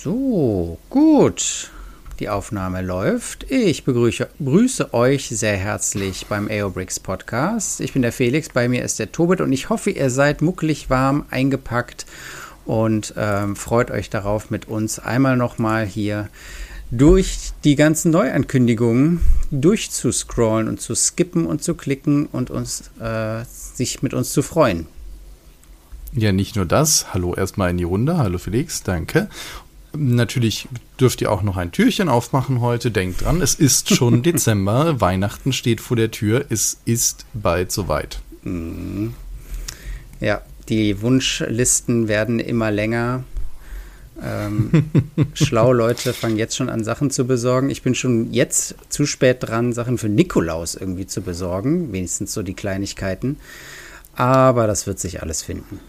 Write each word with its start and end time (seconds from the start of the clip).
So, 0.00 0.78
gut. 0.90 1.72
Die 2.20 2.28
Aufnahme 2.28 2.82
läuft. 2.82 3.50
Ich 3.50 3.82
begrüße, 3.82 4.28
begrüße 4.38 4.94
euch 4.94 5.28
sehr 5.28 5.56
herzlich 5.56 6.26
beim 6.28 6.48
AOBRICS 6.48 7.00
Podcast. 7.00 7.80
Ich 7.80 7.94
bin 7.94 8.02
der 8.02 8.12
Felix, 8.12 8.48
bei 8.48 8.68
mir 8.68 8.84
ist 8.84 9.00
der 9.00 9.10
Tobit 9.10 9.40
und 9.40 9.52
ich 9.52 9.70
hoffe, 9.70 9.90
ihr 9.90 10.10
seid 10.10 10.40
muckelig 10.40 10.88
warm 10.88 11.26
eingepackt 11.30 12.06
und 12.64 13.12
ähm, 13.16 13.56
freut 13.56 13.90
euch 13.90 14.08
darauf, 14.08 14.50
mit 14.50 14.68
uns 14.68 15.00
einmal 15.00 15.36
nochmal 15.36 15.84
hier 15.84 16.28
durch 16.92 17.50
die 17.64 17.74
ganzen 17.74 18.12
Neuankündigungen 18.12 19.20
durchzuscrollen 19.50 20.68
und 20.68 20.80
zu 20.80 20.94
skippen 20.94 21.44
und 21.44 21.64
zu 21.64 21.74
klicken 21.74 22.26
und 22.26 22.52
uns 22.52 22.92
äh, 23.00 23.42
sich 23.74 24.00
mit 24.04 24.14
uns 24.14 24.32
zu 24.32 24.42
freuen. 24.42 24.86
Ja, 26.12 26.30
nicht 26.30 26.54
nur 26.54 26.66
das. 26.66 27.12
Hallo 27.12 27.34
erstmal 27.34 27.70
in 27.70 27.78
die 27.78 27.84
Runde. 27.84 28.16
Hallo 28.16 28.38
Felix, 28.38 28.84
danke. 28.84 29.28
Natürlich 29.98 30.68
dürft 31.00 31.20
ihr 31.20 31.32
auch 31.32 31.42
noch 31.42 31.56
ein 31.56 31.72
Türchen 31.72 32.08
aufmachen 32.08 32.60
heute. 32.60 32.92
Denkt 32.92 33.22
dran, 33.22 33.42
es 33.42 33.54
ist 33.54 33.94
schon 33.94 34.22
Dezember. 34.22 35.00
Weihnachten 35.00 35.52
steht 35.52 35.80
vor 35.80 35.96
der 35.96 36.12
Tür. 36.12 36.44
Es 36.48 36.78
ist 36.84 37.26
bald 37.34 37.72
soweit. 37.72 38.20
Mhm. 38.44 39.14
Ja, 40.20 40.42
die 40.68 41.02
Wunschlisten 41.02 42.06
werden 42.06 42.38
immer 42.38 42.70
länger. 42.70 43.24
Ähm, 44.22 44.90
schlau 45.34 45.72
Leute 45.72 46.12
fangen 46.12 46.36
jetzt 46.36 46.56
schon 46.56 46.68
an, 46.68 46.84
Sachen 46.84 47.10
zu 47.10 47.26
besorgen. 47.26 47.68
Ich 47.68 47.82
bin 47.82 47.96
schon 47.96 48.32
jetzt 48.32 48.76
zu 48.88 49.04
spät 49.04 49.38
dran, 49.40 49.72
Sachen 49.72 49.98
für 49.98 50.08
Nikolaus 50.08 50.76
irgendwie 50.76 51.06
zu 51.06 51.22
besorgen. 51.22 51.92
Wenigstens 51.92 52.32
so 52.32 52.42
die 52.42 52.54
Kleinigkeiten. 52.54 53.36
Aber 54.14 54.68
das 54.68 54.86
wird 54.86 55.00
sich 55.00 55.22
alles 55.22 55.42
finden. 55.42 55.80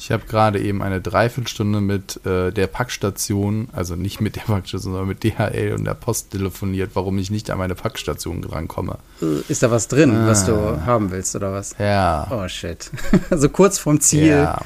Ich 0.00 0.12
habe 0.12 0.24
gerade 0.26 0.60
eben 0.60 0.80
eine 0.80 1.00
Dreiviertelstunde 1.00 1.80
mit 1.80 2.24
äh, 2.24 2.52
der 2.52 2.68
Packstation, 2.68 3.68
also 3.72 3.96
nicht 3.96 4.20
mit 4.20 4.36
der 4.36 4.42
Packstation, 4.42 4.92
sondern 4.92 5.08
mit 5.08 5.24
DHL 5.24 5.74
und 5.76 5.84
der 5.84 5.94
Post 5.94 6.30
telefoniert, 6.30 6.92
warum 6.94 7.18
ich 7.18 7.32
nicht 7.32 7.50
an 7.50 7.58
meine 7.58 7.74
Packstation 7.74 8.44
rankomme. 8.44 8.98
Äh, 9.20 9.40
ist 9.48 9.64
da 9.64 9.72
was 9.72 9.88
drin, 9.88 10.12
ah. 10.12 10.28
was 10.28 10.46
du 10.46 10.54
ah. 10.54 10.82
haben 10.86 11.10
willst, 11.10 11.34
oder 11.34 11.52
was? 11.52 11.74
Ja. 11.80 12.28
Oh 12.30 12.46
shit. 12.46 12.92
also 13.30 13.48
kurz 13.48 13.80
vorm 13.80 14.00
Ziel. 14.00 14.28
Ja. 14.28 14.60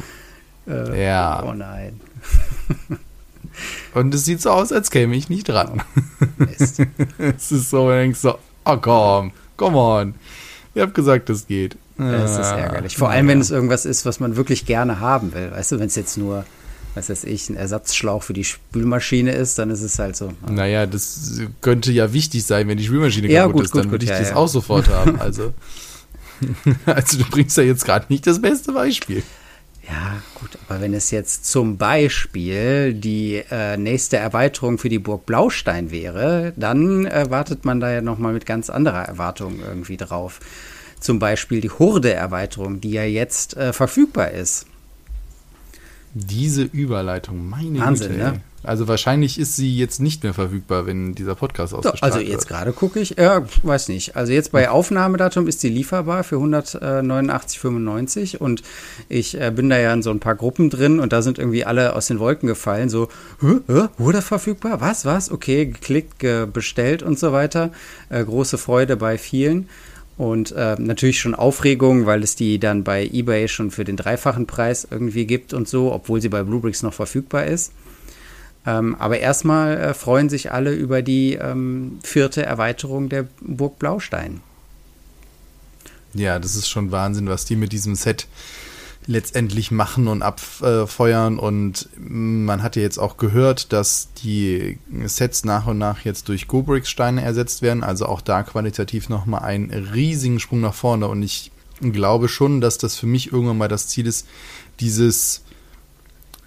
Äh, 0.69 1.07
ja. 1.07 1.43
Oh 1.43 1.55
nein. 1.55 1.99
und 3.95 4.15
es 4.15 4.27
sieht 4.27 4.43
so 4.43 4.51
aus, 4.51 4.71
als 4.71 4.91
käme 4.91 5.17
ich 5.17 5.31
nicht 5.31 5.49
dran. 5.49 5.83
Mist. 6.37 6.83
es 7.19 7.51
ist 7.51 7.71
so, 7.71 7.89
denkst 7.89 8.21
so, 8.21 8.39
oh 8.67 8.77
komm, 8.77 9.33
come 9.57 9.79
on. 9.79 10.15
Ihr 10.75 10.83
habt 10.83 10.95
gesagt, 10.95 11.29
es 11.31 11.47
geht. 11.47 11.77
Das 11.99 12.33
ist 12.33 12.51
ärgerlich. 12.51 12.97
Vor 12.97 13.11
allem, 13.11 13.29
wenn 13.29 13.41
es 13.41 13.51
irgendwas 13.51 13.85
ist, 13.85 14.07
was 14.07 14.19
man 14.19 14.37
wirklich 14.37 14.67
gerne 14.67 15.01
haben 15.01 15.35
will. 15.35 15.51
Weißt 15.53 15.73
du, 15.73 15.79
wenn 15.79 15.87
es 15.87 15.95
jetzt 15.95 16.17
nur, 16.17 16.45
was 16.95 17.11
weiß 17.11 17.25
ich, 17.25 17.49
ein 17.49 17.57
Ersatzschlauch 17.57 18.23
für 18.23 18.33
die 18.33 18.45
Spülmaschine 18.45 19.33
ist, 19.33 19.59
dann 19.59 19.71
ist 19.71 19.83
es 19.83 19.99
halt 19.99 20.17
so. 20.17 20.33
Naja, 20.49 20.87
das 20.87 21.41
könnte 21.61 21.93
ja 21.93 22.13
wichtig 22.13 22.45
sein, 22.45 22.69
wenn 22.69 22.79
die 22.79 22.85
Spülmaschine 22.85 23.31
ja, 23.31 23.43
kaputt 23.43 23.55
gut, 23.55 23.65
ist, 23.65 23.75
dann 23.77 23.91
würde 23.91 24.05
ich 24.05 24.11
ja, 24.11 24.19
das 24.19 24.31
ja. 24.31 24.37
auch 24.37 24.49
sofort 24.49 24.89
haben. 24.89 25.21
Also, 25.21 25.53
also 26.87 27.19
du 27.19 27.25
bringst 27.31 27.57
ja 27.57 27.63
jetzt 27.63 27.85
gerade 27.85 28.07
nicht 28.09 28.27
das 28.27 28.41
beste 28.41 28.73
Beispiel. 28.73 29.23
Ja, 29.89 30.23
gut, 30.37 30.51
aber 30.69 30.81
wenn 30.81 30.95
es 30.95 31.11
jetzt 31.11 31.47
zum 31.47 31.77
Beispiel 31.77 32.95
die 32.95 33.43
äh, 33.51 33.77
nächste 33.77 34.17
Erweiterung 34.17 34.79
für 34.79 34.89
die 34.89 35.01
Burg 35.01 35.27
Blaustein 35.27 35.91
wäre, 35.91 36.53
dann 36.57 37.07
äh, 37.07 37.27
wartet 37.31 37.65
man 37.65 37.81
da 37.81 37.91
ja 37.91 38.01
nochmal 38.01 38.33
mit 38.33 38.47
ganz 38.47 38.71
anderer 38.71 39.03
Erwartung 39.03 39.59
irgendwie 39.61 39.97
drauf. 39.97 40.39
Zum 41.01 41.19
Beispiel 41.19 41.61
die 41.61 41.71
Horde-Erweiterung, 41.71 42.81
die 42.81 42.93
ja 42.93 43.05
jetzt 43.05 43.57
äh, 43.57 43.73
verfügbar 43.73 44.31
ist. 44.31 44.67
Diese 46.15 46.63
Überleitung, 46.63 47.49
meine 47.49 47.81
Wahnsinn, 47.81 48.13
Güte. 48.13 48.23
Ne? 48.23 48.41
Also 48.65 48.89
wahrscheinlich 48.89 49.39
ist 49.39 49.57
sie 49.57 49.77
jetzt 49.77 50.01
nicht 50.01 50.23
mehr 50.23 50.35
verfügbar, 50.35 50.87
wenn 50.87 51.15
dieser 51.15 51.35
Podcast 51.35 51.75
ausgestrahlt 51.75 52.15
wird. 52.15 52.23
Also 52.23 52.33
jetzt 52.33 52.49
gerade 52.49 52.73
gucke 52.73 53.01
ich, 53.01 53.17
ja, 53.19 53.45
weiß 53.63 53.89
nicht. 53.89 54.17
Also 54.17 54.33
jetzt 54.33 54.53
bei 54.53 54.71
Aufnahmedatum 54.71 55.49
ist 55.49 55.61
sie 55.61 55.69
lieferbar 55.69 56.25
für 56.25 56.37
189,95 56.37 58.37
und 58.37 58.63
ich 59.09 59.41
äh, 59.41 59.51
bin 59.51 59.69
da 59.69 59.79
ja 59.79 59.93
in 59.93 60.03
so 60.03 60.11
ein 60.11 60.21
paar 60.21 60.37
Gruppen 60.37 60.71
drin 60.71 61.01
und 61.01 61.13
da 61.13 61.23
sind 61.23 61.39
irgendwie 61.39 61.65
alle 61.65 61.97
aus 61.97 62.07
den 62.07 62.21
Wolken 62.21 62.47
gefallen, 62.47 62.89
so, 62.89 63.09
hä, 63.41 63.59
hä, 63.67 63.89
wurde 63.99 64.23
verfügbar? 64.23 64.81
Was, 64.81 65.05
was? 65.05 65.31
Okay, 65.31 65.67
geklickt, 65.67 66.25
bestellt 66.53 67.03
und 67.03 67.19
so 67.19 67.33
weiter. 67.33 67.71
Äh, 68.11 68.25
große 68.25 68.59
Freude 68.59 68.97
bei 68.97 69.19
vielen. 69.19 69.69
Und 70.19 70.53
äh, 70.53 70.77
natürlich 70.79 71.21
schon 71.21 71.35
Aufregung, 71.35 72.07
weil 72.07 72.23
es 72.23 72.37
die 72.37 72.61
dann 72.61 72.85
bei 72.85 73.07
eBay 73.07 73.49
schon 73.49 73.71
für 73.71 73.85
den 73.85 73.97
dreifachen 73.97 74.47
Preis 74.47 74.87
irgendwie 74.89 75.27
gibt 75.27 75.55
und 75.55 75.67
so, 75.67 75.93
obwohl 75.93 76.21
sie 76.21 76.29
bei 76.29 76.43
Bluebricks 76.43 76.83
noch 76.83 76.95
verfügbar 76.95 77.47
ist. 77.47 77.73
Ähm, 78.65 78.95
aber 78.99 79.19
erstmal 79.19 79.77
äh, 79.77 79.95
freuen 79.95 80.29
sich 80.29 80.53
alle 80.53 80.73
über 80.73 81.03
die 81.03 81.35
ähm, 81.35 81.99
vierte 82.03 82.45
Erweiterung 82.45 83.09
der 83.09 83.27
Burg 83.41 83.79
Blaustein. 83.79 84.41
Ja, 86.15 86.39
das 86.39 86.55
ist 86.55 86.69
schon 86.69 86.93
Wahnsinn, 86.93 87.29
was 87.29 87.45
die 87.45 87.57
mit 87.57 87.73
diesem 87.73 87.95
Set 87.95 88.29
letztendlich 89.07 89.71
machen 89.71 90.07
und 90.07 90.23
abfeuern. 90.23 91.39
Und 91.39 91.89
man 91.97 92.63
hat 92.63 92.77
ja 92.77 92.83
jetzt 92.83 92.99
auch 92.99 93.17
gehört, 93.17 93.73
dass 93.73 94.09
die 94.23 94.79
Sets 95.05 95.45
nach 95.45 95.67
und 95.67 95.79
nach 95.79 96.05
jetzt 96.05 96.29
durch 96.29 96.47
Gobrix-Steine 96.47 97.23
ersetzt 97.23 97.63
werden. 97.63 97.83
Also 97.83 98.07
auch 98.07 98.21
da 98.21 98.43
qualitativ 98.43 99.09
nochmal 99.09 99.43
einen 99.43 99.71
riesigen 99.71 100.39
Sprung 100.39 100.61
nach 100.61 100.75
vorne. 100.75 101.09
Und 101.09 101.23
ich 101.23 101.51
glaube 101.81 102.29
schon, 102.29 102.61
dass 102.61 102.79
das 102.79 102.97
für 102.97 103.07
mich 103.07 103.33
irgendwann 103.33 103.59
mal 103.59 103.69
das 103.69 103.89
Ziel 103.89 104.07
ist, 104.07 104.29
dieses 104.79 105.43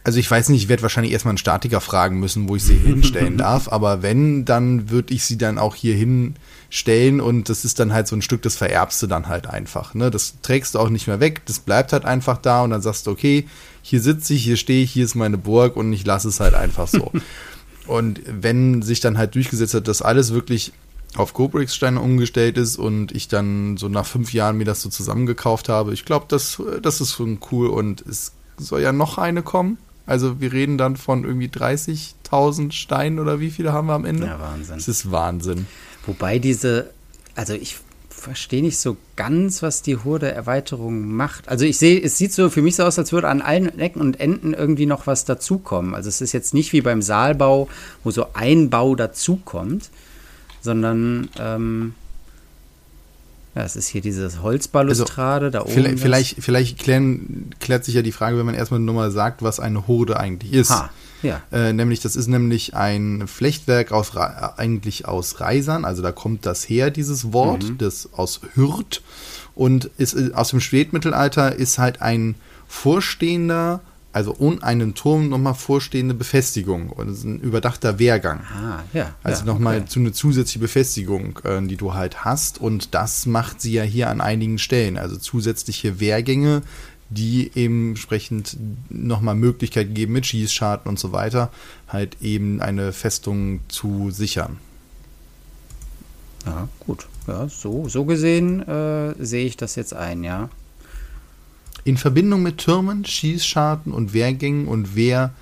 also 0.05 0.19
ich 0.19 0.29
weiß 0.29 0.49
nicht, 0.49 0.61
ich 0.61 0.69
werde 0.69 0.83
wahrscheinlich 0.83 1.13
erstmal 1.13 1.31
einen 1.31 1.39
Statiker 1.39 1.81
fragen 1.81 2.19
müssen, 2.19 2.47
wo 2.47 2.55
ich 2.55 2.63
sie 2.63 2.75
hinstellen 2.75 3.37
darf, 3.39 3.67
aber 3.69 4.03
wenn, 4.03 4.45
dann 4.45 4.91
würde 4.91 5.11
ich 5.11 5.25
sie 5.25 5.35
dann 5.35 5.57
auch 5.57 5.73
hier 5.73 5.95
hinstellen 5.95 7.19
und 7.19 7.49
das 7.49 7.65
ist 7.65 7.79
dann 7.79 7.91
halt 7.91 8.07
so 8.07 8.15
ein 8.15 8.21
Stück, 8.21 8.43
das 8.43 8.55
vererbst 8.55 9.01
du 9.01 9.07
dann 9.07 9.27
halt 9.27 9.47
einfach. 9.47 9.95
Ne? 9.95 10.11
Das 10.11 10.35
trägst 10.43 10.75
du 10.75 10.79
auch 10.79 10.89
nicht 10.89 11.07
mehr 11.07 11.19
weg, 11.19 11.41
das 11.47 11.57
bleibt 11.57 11.91
halt 11.91 12.05
einfach 12.05 12.37
da 12.37 12.61
und 12.61 12.69
dann 12.69 12.83
sagst 12.83 13.07
du, 13.07 13.11
okay, 13.11 13.47
hier 13.81 13.99
sitze 13.99 14.35
ich, 14.35 14.43
hier 14.43 14.57
stehe 14.57 14.83
ich, 14.83 14.91
hier 14.91 15.05
ist 15.05 15.15
meine 15.15 15.39
Burg 15.39 15.75
und 15.75 15.91
ich 15.91 16.05
lasse 16.05 16.27
es 16.27 16.39
halt 16.39 16.53
einfach 16.53 16.87
so. 16.87 17.11
und 17.87 18.21
wenn 18.27 18.83
sich 18.83 18.99
dann 18.99 19.17
halt 19.17 19.33
durchgesetzt 19.33 19.73
hat, 19.73 19.87
dass 19.87 20.03
alles 20.03 20.33
wirklich 20.33 20.71
auf 21.15 21.33
Gobrix-Steine 21.33 21.99
umgestellt 21.99 22.59
ist 22.59 22.77
und 22.77 23.11
ich 23.11 23.27
dann 23.27 23.77
so 23.77 23.89
nach 23.89 24.05
fünf 24.05 24.33
Jahren 24.33 24.57
mir 24.57 24.65
das 24.65 24.83
so 24.83 24.89
zusammengekauft 24.89 25.67
habe, 25.67 25.93
ich 25.93 26.05
glaube, 26.05 26.25
das, 26.27 26.61
das 26.83 27.01
ist 27.01 27.13
schon 27.13 27.39
cool 27.51 27.69
und 27.69 28.01
es 28.01 28.33
soll 28.57 28.81
ja 28.81 28.91
noch 28.91 29.17
eine 29.17 29.41
kommen. 29.41 29.79
Also 30.05 30.39
wir 30.39 30.53
reden 30.53 30.77
dann 30.77 30.97
von 30.97 31.23
irgendwie 31.23 31.47
30.000 31.47 32.71
Steinen 32.71 33.19
oder 33.19 33.39
wie 33.39 33.49
viele 33.49 33.73
haben 33.73 33.87
wir 33.87 33.93
am 33.93 34.05
Ende? 34.05 34.27
Ja, 34.27 34.39
Wahnsinn. 34.39 34.75
Das 34.75 34.87
ist 34.87 35.11
Wahnsinn. 35.11 35.67
Wobei 36.05 36.37
diese, 36.39 36.91
also 37.35 37.53
ich 37.53 37.77
verstehe 38.09 38.61
nicht 38.61 38.79
so 38.79 38.97
ganz, 39.15 39.61
was 39.61 39.81
die 39.81 39.97
Hurde-Erweiterung 39.97 41.13
macht. 41.13 41.47
Also 41.47 41.65
ich 41.65 41.77
sehe, 41.77 42.01
es 42.01 42.17
sieht 42.17 42.33
so 42.33 42.49
für 42.49 42.61
mich 42.61 42.75
so 42.75 42.83
aus, 42.83 42.97
als 42.97 43.11
würde 43.11 43.27
an 43.27 43.41
allen 43.41 43.79
Ecken 43.79 44.01
und 44.01 44.19
Enden 44.19 44.53
irgendwie 44.53 44.85
noch 44.85 45.05
was 45.05 45.25
dazukommen. 45.25 45.93
Also 45.93 46.09
es 46.09 46.21
ist 46.21 46.31
jetzt 46.31 46.53
nicht 46.53 46.73
wie 46.73 46.81
beim 46.81 47.01
Saalbau, 47.01 47.67
wo 48.03 48.11
so 48.11 48.27
ein 48.33 48.69
Bau 48.69 48.95
dazukommt, 48.95 49.89
sondern 50.61 51.29
ähm, 51.39 51.93
ja, 53.55 53.63
es 53.63 53.77
ist 53.77 53.87
hier 53.87 54.01
dieses 54.01 54.41
Holzbalustrade 54.41 55.45
also, 55.45 55.57
da 55.57 55.61
oben. 55.63 55.71
Vielleicht, 55.71 55.99
vielleicht, 55.99 56.43
vielleicht 56.43 56.79
klären, 56.79 57.51
klärt 57.61 57.85
sich 57.85 57.95
ja 57.95 58.01
die 58.01 58.11
Frage, 58.11 58.37
wenn 58.37 58.45
man 58.45 58.55
erstmal 58.55 58.81
nur 58.81 58.95
mal 58.95 59.11
sagt, 59.11 59.43
was 59.43 59.61
eine 59.61 59.87
Horde 59.87 60.19
eigentlich 60.19 60.51
ist. 60.51 60.71
Ha, 60.71 60.89
ja. 61.23 61.41
Äh, 61.53 61.71
nämlich, 61.71 62.01
das 62.01 62.17
ist 62.17 62.27
nämlich 62.27 62.75
ein 62.75 63.27
Flechtwerk 63.27 63.93
aus, 63.93 64.17
eigentlich 64.17 65.07
aus 65.07 65.39
Reisern, 65.39 65.85
also 65.85 66.01
da 66.01 66.11
kommt 66.11 66.45
das 66.45 66.67
her, 66.67 66.91
dieses 66.91 67.31
Wort, 67.31 67.63
mhm. 67.63 67.77
das 67.77 68.09
aus 68.13 68.41
Hürt. 68.55 69.01
Und 69.55 69.89
ist, 69.97 70.15
äh, 70.15 70.31
aus 70.33 70.49
dem 70.49 70.59
Spätmittelalter 70.59 71.55
ist 71.55 71.77
halt 71.77 72.01
ein 72.01 72.35
vorstehender 72.67 73.79
also 74.15 74.31
um 74.31 74.63
einen 74.63 74.93
Turm 74.93 75.27
nochmal 75.27 75.55
vorstehende 75.55 76.13
Befestigung 76.13 76.89
und 76.89 77.09
es 77.09 77.17
ist 77.17 77.23
ein 77.25 77.41
überdachter 77.41 77.99
Wehrgang. 77.99 78.39
Ah, 78.49 78.81
ja. 78.93 79.13
Also 79.23 79.41
ja, 79.41 79.45
nochmal 79.51 79.79
okay. 79.79 79.87
zu 79.87 79.99
eine 79.99 80.13
zusätzliche 80.13 80.59
Befestigung, 80.59 81.37
äh, 81.43 81.61
die 81.61 81.75
du 81.75 81.93
halt 81.95 82.23
hast 82.23 82.61
und 82.61 82.95
das 82.95 83.25
macht 83.25 83.59
sie 83.59 83.73
ja 83.73 83.83
hier 83.83 84.09
an 84.09 84.21
einigen 84.21 84.57
Stellen. 84.57 84.97
Also 84.97 85.17
zusätzliche 85.17 85.99
Wehrgänge, 85.99 86.61
die 87.09 87.51
eben 87.55 87.89
entsprechend 87.89 88.55
nochmal 88.89 89.35
Möglichkeit 89.35 89.93
geben 89.93 90.13
mit 90.13 90.25
Schießscharten 90.25 90.87
und 90.87 90.97
so 90.97 91.11
weiter, 91.11 91.51
halt 91.89 92.21
eben 92.21 92.61
eine 92.61 92.93
Festung 92.93 93.59
zu 93.67 94.11
sichern. 94.11 94.59
Ja, 96.45 96.69
gut. 96.79 97.05
Ja, 97.27 97.49
so, 97.49 97.89
so 97.89 98.05
gesehen 98.05 98.65
äh, 98.65 99.13
sehe 99.19 99.45
ich 99.45 99.57
das 99.57 99.75
jetzt 99.75 99.93
ein, 99.93 100.23
ja. 100.23 100.49
In 101.85 101.97
Verbindung 101.97 102.41
mit 102.41 102.57
Türmen, 102.57 103.05
Schießscharten 103.05 103.93
und 103.93 104.11
Wehrgängen 104.11 104.67
und 104.67 104.95
Wehr. 104.95 105.35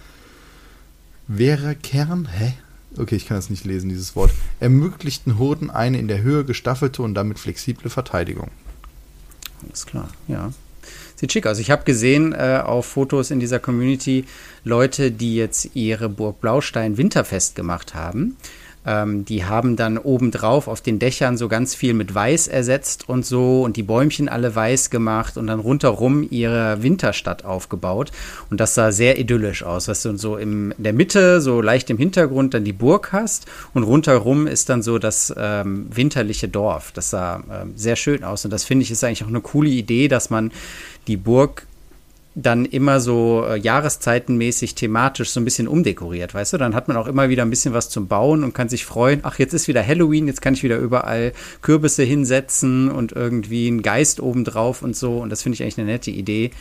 Wehrerkern? 1.30 2.28
Hä? 2.30 2.54
Okay, 2.98 3.16
ich 3.16 3.26
kann 3.26 3.38
das 3.38 3.50
nicht 3.50 3.64
lesen, 3.64 3.88
dieses 3.88 4.14
Wort. 4.18 4.32
Ermöglichten 4.60 5.40
Hurden 5.40 5.72
eine 5.72 5.98
in 5.98 6.10
der 6.10 6.22
Höhe 6.22 6.44
gestaffelte 6.44 7.02
und 7.02 7.14
damit 7.14 7.40
flexible 7.40 7.90
Verteidigung. 7.90 8.52
Alles 9.66 9.86
klar, 9.86 10.10
ja. 10.28 10.52
sieht 11.16 11.32
schick 11.32 11.48
aus. 11.48 11.60
Ich 11.60 11.72
habe 11.72 11.86
gesehen 11.86 12.34
äh, 12.34 12.62
auf 12.62 12.88
Fotos 12.88 13.32
in 13.32 13.40
dieser 13.40 13.60
Community 13.60 14.26
Leute, 14.66 15.12
die 15.12 15.38
jetzt 15.38 15.70
ihre 15.76 16.10
Burg 16.10 16.42
Blaustein 16.42 16.98
winterfest 16.98 17.56
gemacht 17.56 17.96
haben. 17.96 18.36
Ähm, 18.86 19.26
die 19.26 19.46
haben 19.46 19.76
dann 19.76 19.98
obendrauf 19.98 20.68
auf 20.68 20.82
den 20.82 21.00
Dächern 21.00 21.38
so 21.38 21.48
ganz 21.48 21.76
viel 21.76 21.94
mit 21.94 22.14
Weiß 22.14 22.48
ersetzt 22.48 23.08
und 23.08 23.26
so 23.26 23.64
und 23.64 23.78
die 23.78 23.84
Bäumchen 23.84 24.30
alle 24.30 24.56
weiß 24.56 24.90
gemacht 24.90 25.38
und 25.38 25.48
dann 25.48 25.60
rundherum 25.60 26.28
ihre 26.30 26.84
Winterstadt 26.84 27.46
aufgebaut. 27.46 28.12
Und 28.50 28.60
das 28.60 28.76
sah 28.76 28.92
sehr 28.92 29.20
idyllisch 29.20 29.64
aus, 29.64 29.86
dass 29.86 30.04
du 30.04 30.18
so 30.18 30.38
im, 30.38 30.72
in 30.78 30.84
der 30.84 30.94
Mitte, 30.94 31.42
so 31.42 31.62
leicht 31.62 31.90
im 31.90 31.98
Hintergrund 31.98 32.54
dann 32.54 32.64
die 32.64 32.74
Burg 32.74 33.12
hast 33.12 33.46
und 33.74 33.84
rundherum 33.84 34.48
ist 34.48 34.70
dann 34.70 34.82
so 34.82 35.00
das 35.00 35.34
ähm, 35.38 35.88
winterliche 35.94 36.48
Dorf. 36.48 36.92
Das 36.92 37.10
sah 37.10 37.44
ähm, 37.52 37.74
sehr 37.76 37.96
schön 37.96 38.24
aus 38.24 38.46
und 38.46 38.52
das 38.52 38.64
finde 38.64 38.84
ich 38.84 38.92
ist 38.92 39.04
eigentlich 39.04 39.24
auch 39.24 39.28
eine 39.28 39.42
coole 39.42 39.70
Idee, 39.70 40.08
dass 40.08 40.30
man 40.30 40.52
die 41.08 41.18
Burg 41.18 41.68
dann 42.36 42.66
immer 42.66 43.00
so 43.00 43.46
äh, 43.48 43.58
jahreszeitenmäßig 43.60 44.74
thematisch 44.74 45.30
so 45.30 45.40
ein 45.40 45.46
bisschen 45.46 45.68
umdekoriert, 45.68 46.34
weißt 46.34 46.54
du? 46.54 46.58
Dann 46.58 46.74
hat 46.74 46.88
man 46.88 46.98
auch 46.98 47.08
immer 47.08 47.30
wieder 47.30 47.44
ein 47.44 47.50
bisschen 47.50 47.74
was 47.74 47.90
zum 47.90 48.08
Bauen 48.08 48.44
und 48.44 48.54
kann 48.54 48.70
sich 48.70 48.86
freuen, 48.86 49.20
ach, 49.24 49.38
jetzt 49.38 49.54
ist 49.54 49.68
wieder 49.68 49.86
Halloween, 49.86 50.26
jetzt 50.26 50.42
kann 50.42 50.56
ich 50.56 50.64
wieder 50.64 50.78
überall 50.78 51.34
Kürbisse 51.62 52.04
hinsetzen 52.04 52.90
und 52.90 53.12
irgendwie 53.12 53.68
einen 53.68 53.84
Geist 53.84 54.20
obendrauf 54.20 54.82
und 54.82 54.96
so. 54.96 55.20
Und 55.20 55.30
das 55.30 55.44
finde 55.44 55.56
ich 55.56 55.62
eigentlich 55.62 55.78
eine 55.78 55.92
nette 55.92 56.10
Idee, 56.10 56.52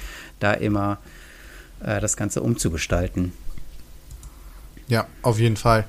da 0.40 0.52
immer 0.52 0.98
äh, 1.80 2.00
das 2.00 2.16
Ganze 2.18 2.42
umzugestalten. 2.42 3.32
Ja, 4.88 5.06
auf 5.22 5.38
jeden 5.38 5.56
Fall. 5.56 5.86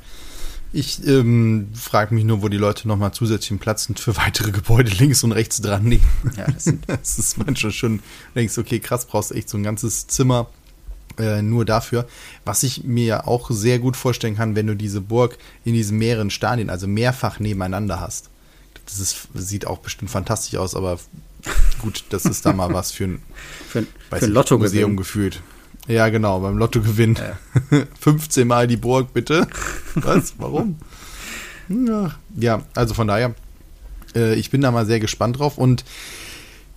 Ich 0.75 1.05
ähm, 1.05 1.69
frage 1.75 2.15
mich 2.15 2.23
nur, 2.23 2.41
wo 2.41 2.49
die 2.49 2.57
Leute 2.57 2.87
nochmal 2.87 3.13
zusätzlichen 3.13 3.59
Platz 3.59 3.87
für 3.95 4.17
weitere 4.17 4.51
Gebäude 4.51 4.89
links 4.89 5.23
und 5.23 5.31
rechts 5.31 5.61
dran 5.61 5.85
liegen. 5.85 6.05
Ja, 6.35 6.47
das, 6.51 6.65
das 6.87 7.19
ist 7.19 7.37
manchmal 7.37 7.71
schon, 7.71 7.99
denkst 8.35 8.57
okay, 8.57 8.79
krass, 8.79 9.05
brauchst 9.05 9.31
echt 9.31 9.49
so 9.49 9.57
ein 9.57 9.63
ganzes 9.63 10.07
Zimmer 10.07 10.49
äh, 11.19 11.43
nur 11.43 11.63
dafür. 11.63 12.07
Was 12.43 12.63
ich 12.63 12.83
mir 12.83 13.05
ja 13.05 13.27
auch 13.27 13.51
sehr 13.51 13.77
gut 13.77 13.95
vorstellen 13.95 14.35
kann, 14.35 14.55
wenn 14.55 14.65
du 14.65 14.75
diese 14.75 14.99
Burg 14.99 15.37
in 15.63 15.73
diesen 15.73 15.99
mehreren 15.99 16.31
Stadien, 16.31 16.71
also 16.71 16.87
mehrfach 16.87 17.39
nebeneinander 17.39 17.99
hast. 17.99 18.29
Das 18.87 18.99
ist, 18.99 19.27
sieht 19.35 19.67
auch 19.67 19.77
bestimmt 19.77 20.09
fantastisch 20.09 20.57
aus, 20.57 20.75
aber 20.75 20.99
gut, 21.79 22.03
das 22.09 22.25
ist 22.25 22.47
da 22.47 22.51
mal 22.51 22.73
was 22.73 22.91
für 22.91 23.05
ein, 23.05 23.21
für, 23.69 23.83
für 24.09 24.25
ein 24.25 24.31
Lotto-Museum 24.31 24.97
gefühlt. 24.97 25.43
Ja, 25.87 26.09
genau, 26.09 26.39
beim 26.39 26.57
Lottogewinn. 26.57 27.15
Ja. 27.15 27.83
15 27.99 28.47
Mal 28.47 28.67
die 28.67 28.77
Burg, 28.77 29.13
bitte. 29.13 29.47
Was? 29.95 30.35
Warum? 30.37 30.77
Ja, 32.35 32.61
also 32.75 32.93
von 32.93 33.07
daher, 33.07 33.35
äh, 34.15 34.35
ich 34.35 34.49
bin 34.49 34.61
da 34.61 34.71
mal 34.71 34.85
sehr 34.85 34.99
gespannt 34.99 35.39
drauf 35.39 35.57
und 35.57 35.83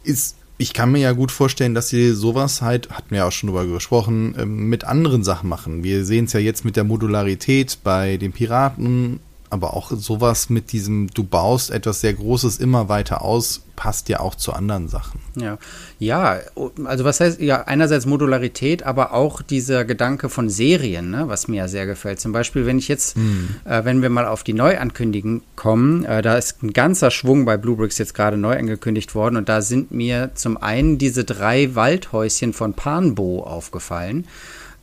ist, 0.02 0.36
ich 0.58 0.72
kann 0.72 0.92
mir 0.92 1.00
ja 1.00 1.12
gut 1.12 1.32
vorstellen, 1.32 1.74
dass 1.74 1.88
sie 1.88 2.12
sowas 2.12 2.62
halt, 2.62 2.90
hatten 2.90 3.10
wir 3.10 3.18
ja 3.18 3.26
auch 3.26 3.32
schon 3.32 3.48
drüber 3.48 3.66
gesprochen, 3.66 4.34
ähm, 4.38 4.68
mit 4.68 4.84
anderen 4.84 5.22
Sachen 5.22 5.48
machen. 5.48 5.84
Wir 5.84 6.04
sehen 6.04 6.26
es 6.26 6.32
ja 6.32 6.40
jetzt 6.40 6.64
mit 6.64 6.76
der 6.76 6.84
Modularität 6.84 7.78
bei 7.84 8.16
den 8.16 8.32
Piraten 8.32 9.20
aber 9.50 9.74
auch 9.74 9.90
sowas 9.90 10.50
mit 10.50 10.72
diesem, 10.72 11.08
du 11.08 11.24
baust 11.24 11.70
etwas 11.70 12.00
sehr 12.00 12.14
Großes 12.14 12.58
immer 12.58 12.88
weiter 12.88 13.22
aus, 13.22 13.62
passt 13.76 14.08
ja 14.08 14.20
auch 14.20 14.34
zu 14.34 14.52
anderen 14.52 14.88
Sachen. 14.88 15.20
Ja, 15.36 15.58
ja, 15.98 16.38
also 16.84 17.04
was 17.04 17.20
heißt, 17.20 17.40
ja, 17.40 17.62
einerseits 17.62 18.06
Modularität, 18.06 18.82
aber 18.82 19.12
auch 19.12 19.42
dieser 19.42 19.84
Gedanke 19.84 20.28
von 20.28 20.48
Serien, 20.48 21.10
ne, 21.10 21.28
was 21.28 21.46
mir 21.46 21.56
ja 21.56 21.68
sehr 21.68 21.86
gefällt. 21.86 22.18
Zum 22.18 22.32
Beispiel, 22.32 22.66
wenn 22.66 22.78
ich 22.78 22.88
jetzt, 22.88 23.16
hm. 23.16 23.56
äh, 23.64 23.84
wenn 23.84 24.02
wir 24.02 24.10
mal 24.10 24.26
auf 24.26 24.42
die 24.42 24.54
Neuankündigen 24.54 25.42
kommen, 25.54 26.04
äh, 26.04 26.22
da 26.22 26.36
ist 26.36 26.62
ein 26.62 26.72
ganzer 26.72 27.10
Schwung 27.10 27.44
bei 27.44 27.56
Bluebricks 27.56 27.98
jetzt 27.98 28.14
gerade 28.14 28.38
neu 28.38 28.58
angekündigt 28.58 29.14
worden 29.14 29.36
und 29.36 29.48
da 29.48 29.60
sind 29.60 29.92
mir 29.92 30.30
zum 30.34 30.56
einen 30.56 30.98
diese 30.98 31.24
drei 31.24 31.74
Waldhäuschen 31.74 32.52
von 32.52 32.72
Panbo 32.72 33.44
aufgefallen. 33.44 34.26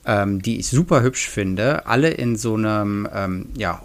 Ähm, 0.05 0.41
die 0.41 0.59
ich 0.59 0.67
super 0.67 1.01
hübsch 1.01 1.29
finde, 1.29 1.85
alle 1.85 2.09
in 2.09 2.35
so 2.35 2.55
einem 2.55 3.07
ähm, 3.15 3.45
ja, 3.55 3.81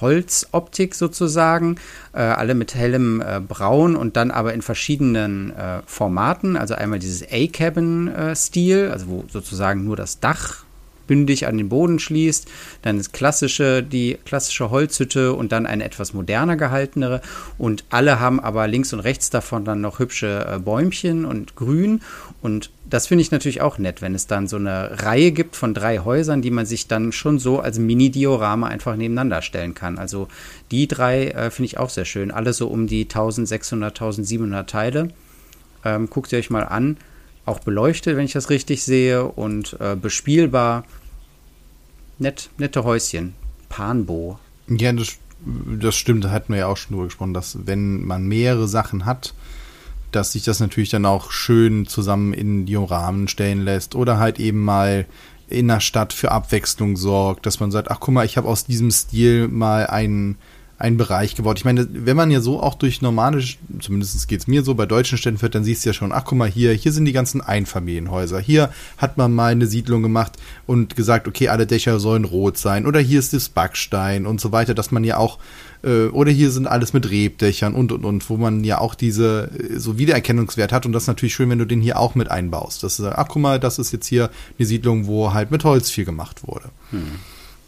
Holzoptik 0.00 0.94
sozusagen, 0.94 1.76
äh, 2.12 2.20
alle 2.20 2.54
mit 2.54 2.74
hellem 2.74 3.20
äh, 3.20 3.40
Braun 3.40 3.96
und 3.96 4.16
dann 4.16 4.30
aber 4.30 4.54
in 4.54 4.62
verschiedenen 4.62 5.50
äh, 5.56 5.80
Formaten. 5.86 6.56
Also 6.56 6.74
einmal 6.74 6.98
dieses 6.98 7.22
A-Cabin-Stil, 7.30 8.90
also 8.90 9.08
wo 9.08 9.24
sozusagen 9.28 9.84
nur 9.84 9.96
das 9.96 10.20
Dach 10.20 10.64
bündig 11.10 11.48
an 11.48 11.58
den 11.58 11.68
Boden 11.68 11.98
schließt, 11.98 12.46
dann 12.82 12.98
das 12.98 13.10
klassische, 13.10 13.82
die 13.82 14.16
klassische 14.24 14.70
Holzhütte 14.70 15.32
und 15.32 15.50
dann 15.50 15.66
eine 15.66 15.82
etwas 15.82 16.14
moderner 16.14 16.56
gehaltenere. 16.56 17.20
Und 17.58 17.82
alle 17.90 18.20
haben 18.20 18.38
aber 18.38 18.68
links 18.68 18.92
und 18.92 19.00
rechts 19.00 19.28
davon 19.28 19.64
dann 19.64 19.80
noch 19.80 19.98
hübsche 19.98 20.46
äh, 20.48 20.58
Bäumchen 20.60 21.24
und 21.24 21.56
Grün. 21.56 22.00
Und 22.42 22.70
das 22.88 23.08
finde 23.08 23.22
ich 23.22 23.32
natürlich 23.32 23.60
auch 23.60 23.76
nett, 23.78 24.02
wenn 24.02 24.14
es 24.14 24.28
dann 24.28 24.46
so 24.46 24.54
eine 24.54 25.02
Reihe 25.02 25.32
gibt 25.32 25.56
von 25.56 25.74
drei 25.74 25.98
Häusern, 25.98 26.42
die 26.42 26.52
man 26.52 26.64
sich 26.64 26.86
dann 26.86 27.10
schon 27.10 27.40
so 27.40 27.58
als 27.58 27.80
Mini-Diorama 27.80 28.68
einfach 28.68 28.94
nebeneinander 28.94 29.42
stellen 29.42 29.74
kann. 29.74 29.98
Also 29.98 30.28
die 30.70 30.86
drei 30.86 31.26
äh, 31.26 31.50
finde 31.50 31.66
ich 31.66 31.78
auch 31.78 31.90
sehr 31.90 32.04
schön. 32.04 32.30
Alle 32.30 32.52
so 32.52 32.68
um 32.68 32.86
die 32.86 33.02
1600, 33.02 34.00
1700 34.00 34.70
Teile. 34.70 35.08
Ähm, 35.84 36.08
guckt 36.08 36.30
ihr 36.30 36.38
euch 36.38 36.50
mal 36.50 36.62
an. 36.62 36.98
Auch 37.46 37.60
beleuchtet, 37.60 38.16
wenn 38.16 38.24
ich 38.24 38.32
das 38.32 38.50
richtig 38.50 38.82
sehe, 38.82 39.24
und 39.24 39.76
äh, 39.80 39.96
bespielbar 39.96 40.84
nett, 42.18 42.50
nette 42.58 42.84
Häuschen. 42.84 43.34
Panbo. 43.68 44.38
Ja, 44.68 44.92
das, 44.92 45.16
das 45.80 45.96
stimmt, 45.96 46.24
da 46.24 46.30
hatten 46.30 46.52
wir 46.52 46.60
ja 46.60 46.66
auch 46.66 46.76
schon 46.76 46.92
drüber 46.92 47.06
gesprochen, 47.06 47.34
dass 47.34 47.66
wenn 47.66 48.04
man 48.04 48.26
mehrere 48.26 48.68
Sachen 48.68 49.06
hat, 49.06 49.34
dass 50.12 50.32
sich 50.32 50.44
das 50.44 50.60
natürlich 50.60 50.90
dann 50.90 51.06
auch 51.06 51.30
schön 51.30 51.86
zusammen 51.86 52.32
in 52.32 52.66
Dioramen 52.66 53.28
stellen 53.28 53.62
lässt 53.62 53.94
oder 53.94 54.18
halt 54.18 54.38
eben 54.38 54.60
mal 54.60 55.06
in 55.48 55.68
der 55.68 55.80
Stadt 55.80 56.12
für 56.12 56.30
Abwechslung 56.30 56.96
sorgt, 56.96 57.46
dass 57.46 57.60
man 57.60 57.70
sagt, 57.70 57.90
ach 57.90 57.98
guck 58.00 58.14
mal, 58.14 58.26
ich 58.26 58.36
habe 58.36 58.48
aus 58.48 58.64
diesem 58.64 58.90
Stil 58.90 59.48
mal 59.48 59.86
einen 59.86 60.36
einen 60.80 60.96
Bereich 60.96 61.34
gebaut. 61.34 61.58
Ich 61.58 61.66
meine, 61.66 61.86
wenn 61.92 62.16
man 62.16 62.30
ja 62.30 62.40
so 62.40 62.62
auch 62.62 62.74
durch 62.74 63.02
normale, 63.02 63.44
zumindest 63.80 64.26
geht 64.28 64.40
es 64.40 64.46
mir 64.46 64.62
so, 64.62 64.74
bei 64.74 64.86
deutschen 64.86 65.18
Städten 65.18 65.36
fährt, 65.36 65.54
dann 65.54 65.62
siehst 65.62 65.84
du 65.84 65.90
ja 65.90 65.92
schon, 65.92 66.10
ach 66.10 66.24
guck 66.24 66.38
mal 66.38 66.48
hier, 66.48 66.72
hier 66.72 66.90
sind 66.92 67.04
die 67.04 67.12
ganzen 67.12 67.42
Einfamilienhäuser. 67.42 68.40
Hier 68.40 68.70
hat 68.96 69.18
man 69.18 69.30
mal 69.30 69.52
eine 69.52 69.66
Siedlung 69.66 70.02
gemacht 70.02 70.38
und 70.66 70.96
gesagt, 70.96 71.28
okay, 71.28 71.48
alle 71.48 71.66
Dächer 71.66 72.00
sollen 72.00 72.24
rot 72.24 72.56
sein. 72.56 72.86
Oder 72.86 72.98
hier 72.98 73.18
ist 73.18 73.34
das 73.34 73.50
Backstein 73.50 74.24
und 74.24 74.40
so 74.40 74.52
weiter, 74.52 74.72
dass 74.72 74.90
man 74.90 75.04
ja 75.04 75.18
auch, 75.18 75.38
äh, 75.84 76.06
oder 76.06 76.30
hier 76.30 76.50
sind 76.50 76.66
alles 76.66 76.94
mit 76.94 77.10
Rebdächern 77.10 77.74
und 77.74 77.92
und 77.92 78.06
und, 78.06 78.30
wo 78.30 78.38
man 78.38 78.64
ja 78.64 78.78
auch 78.78 78.94
diese 78.94 79.50
äh, 79.50 79.78
so 79.78 79.98
Wiedererkennungswert 79.98 80.72
hat. 80.72 80.86
Und 80.86 80.92
das 80.92 81.02
ist 81.02 81.08
natürlich 81.08 81.34
schön, 81.34 81.50
wenn 81.50 81.58
du 81.58 81.66
den 81.66 81.82
hier 81.82 81.98
auch 81.98 82.14
mit 82.14 82.30
einbaust. 82.30 82.82
Das 82.84 82.98
ist, 82.98 83.04
ach 83.04 83.28
guck 83.28 83.42
mal, 83.42 83.60
das 83.60 83.78
ist 83.78 83.92
jetzt 83.92 84.06
hier 84.06 84.30
eine 84.58 84.66
Siedlung, 84.66 85.06
wo 85.06 85.34
halt 85.34 85.50
mit 85.50 85.62
Holz 85.62 85.90
viel 85.90 86.06
gemacht 86.06 86.48
wurde. 86.48 86.70
Hm. 86.90 87.02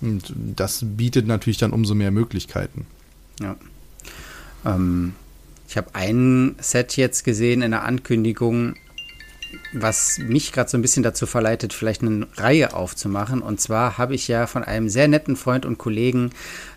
Und 0.01 0.33
das 0.57 0.83
bietet 0.83 1.27
natürlich 1.27 1.59
dann 1.59 1.73
umso 1.73 1.95
mehr 1.95 2.11
Möglichkeiten. 2.11 2.87
Ja. 3.41 3.57
Ähm, 4.65 5.15
ich 5.69 5.77
habe 5.77 5.95
ein 5.95 6.57
Set 6.61 6.97
jetzt 6.97 7.25
gesehen 7.25 7.63
in 7.63 7.71
der 7.71 7.85
Ankündigung, 7.85 8.75
was 9.73 10.19
mich 10.19 10.53
gerade 10.53 10.69
so 10.69 10.77
ein 10.77 10.83
bisschen 10.83 11.03
dazu 11.03 11.27
verleitet, 11.27 11.73
vielleicht 11.73 12.03
eine 12.03 12.27
Reihe 12.37 12.75
aufzumachen. 12.75 13.41
Und 13.41 13.61
zwar 13.61 13.99
habe 13.99 14.15
ich 14.15 14.29
ja 14.29 14.47
von 14.47 14.65
einem 14.65 14.89
sehr 14.89 15.09
netten 15.09 15.37
Freund 15.37 15.65
und 15.65 15.79
Kollegen 15.79 16.31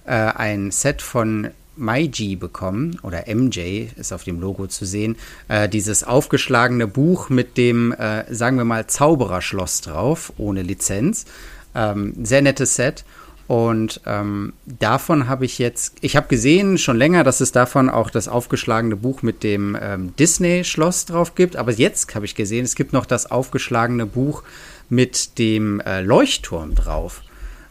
äh, 0.06 0.12
ein 0.12 0.72
Set 0.72 1.02
von 1.02 1.50
Maiji 1.78 2.36
bekommen 2.36 2.98
oder 3.04 3.26
MJ 3.28 3.88
ist 3.98 4.14
auf 4.14 4.24
dem 4.24 4.40
Logo 4.40 4.68
zu 4.68 4.86
sehen. 4.86 5.18
Äh, 5.48 5.68
dieses 5.68 6.04
aufgeschlagene 6.04 6.88
Buch 6.88 7.30
mit 7.30 7.58
dem, 7.58 7.92
äh, 7.92 8.34
sagen 8.34 8.58
wir 8.58 8.66
mal, 8.66 8.88
Zaubererschloss 8.88 9.82
drauf, 9.82 10.32
ohne 10.38 10.62
Lizenz. 10.62 11.26
Ähm, 11.74 12.14
sehr 12.24 12.42
nettes 12.42 12.76
Set. 12.76 13.04
Und 13.48 14.02
ähm, 14.08 14.54
davon 14.66 15.28
habe 15.28 15.46
ich 15.46 15.60
jetzt, 15.60 15.98
ich 16.02 16.16
habe 16.16 16.28
gesehen 16.28 16.80
schon 16.80 16.98
länger, 16.98 17.24
dass 17.24 17.42
es 17.42 17.52
davon 17.52 17.90
auch 17.90 18.10
das 18.10 18.28
aufgeschlagene 18.28 18.96
Buch 18.96 19.22
mit 19.22 19.44
dem 19.44 19.78
ähm, 19.80 20.16
Disney-Schloss 20.18 21.06
drauf 21.06 21.36
gibt. 21.36 21.56
Aber 21.56 21.72
jetzt 21.72 22.16
habe 22.16 22.26
ich 22.26 22.34
gesehen, 22.34 22.66
es 22.66 22.76
gibt 22.76 22.92
noch 22.92 23.06
das 23.06 23.30
aufgeschlagene 23.30 24.08
Buch 24.08 24.44
mit 24.90 25.38
dem 25.38 25.80
äh, 25.82 26.02
Leuchtturm 26.02 26.74
drauf. 26.74 27.22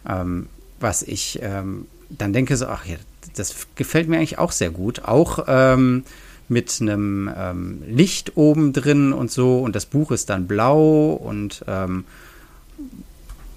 Ähm, 0.08 0.48
was 0.78 1.02
ich 1.02 1.40
ähm, 1.42 1.86
dann 2.08 2.32
denke 2.32 2.56
so, 2.56 2.66
ach 2.66 2.86
ja, 2.86 2.96
das 3.34 3.66
gefällt 3.74 4.08
mir 4.08 4.18
eigentlich 4.18 4.38
auch 4.38 4.52
sehr 4.52 4.70
gut. 4.70 5.04
Auch 5.04 5.44
ähm, 5.48 6.04
mit 6.48 6.78
einem 6.80 7.28
ähm, 7.36 7.82
Licht 7.88 8.36
oben 8.36 8.72
drin 8.72 9.12
und 9.12 9.32
so. 9.32 9.58
Und 9.58 9.74
das 9.74 9.86
Buch 9.86 10.12
ist 10.12 10.30
dann 10.30 10.46
blau 10.46 11.14
und 11.14 11.64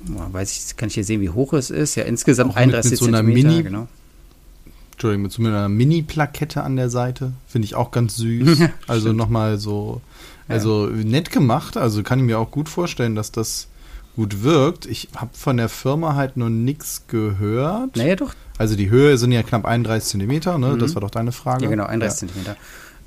weiß 0.09 0.51
ich, 0.55 0.77
kann 0.77 0.87
ich 0.87 0.95
hier 0.95 1.03
sehen, 1.03 1.21
wie 1.21 1.29
hoch 1.29 1.53
es 1.53 1.69
ist. 1.69 1.95
Ja, 1.95 2.03
insgesamt 2.03 2.51
Auch 2.51 2.55
31 2.55 2.91
mit, 2.91 2.91
mit 2.91 2.99
so 2.99 3.05
einer 3.07 3.17
Zentimeter, 3.19 3.49
Mini, 3.49 3.63
genau. 3.63 3.87
Entschuldigung, 4.93 5.23
mit 5.23 5.31
so 5.31 5.43
einer 5.43 5.69
Mini-Plakette 5.69 6.63
an 6.63 6.75
der 6.75 6.89
Seite. 6.89 7.33
Finde 7.47 7.65
ich 7.65 7.75
auch 7.75 7.91
ganz 7.91 8.15
süß. 8.17 8.61
also 8.87 9.13
nochmal 9.13 9.59
so, 9.59 10.01
also 10.47 10.89
ja. 10.89 10.95
nett 10.95 11.31
gemacht. 11.31 11.77
Also 11.77 12.01
kann 12.01 12.19
ich 12.19 12.25
mir 12.25 12.39
auch 12.39 12.49
gut 12.49 12.67
vorstellen, 12.67 13.15
dass 13.15 13.31
das 13.31 13.67
gut 14.15 14.41
wirkt. 14.41 14.87
Ich 14.87 15.09
habe 15.15 15.29
von 15.33 15.57
der 15.57 15.69
Firma 15.69 16.15
halt 16.15 16.37
noch 16.37 16.49
nichts 16.49 17.03
gehört. 17.07 17.95
Naja, 17.95 18.15
doch. 18.15 18.33
Also 18.57 18.75
die 18.75 18.89
Höhe 18.89 19.17
sind 19.19 19.31
ja 19.31 19.43
knapp 19.43 19.65
31 19.65 20.09
Zentimeter, 20.09 20.57
ne? 20.57 20.73
Mhm. 20.73 20.79
Das 20.79 20.95
war 20.95 21.01
doch 21.01 21.11
deine 21.11 21.31
Frage. 21.31 21.65
Ja, 21.65 21.69
genau, 21.69 21.85
31 21.85 22.21
ja. 22.21 22.27
Zentimeter. 22.27 22.57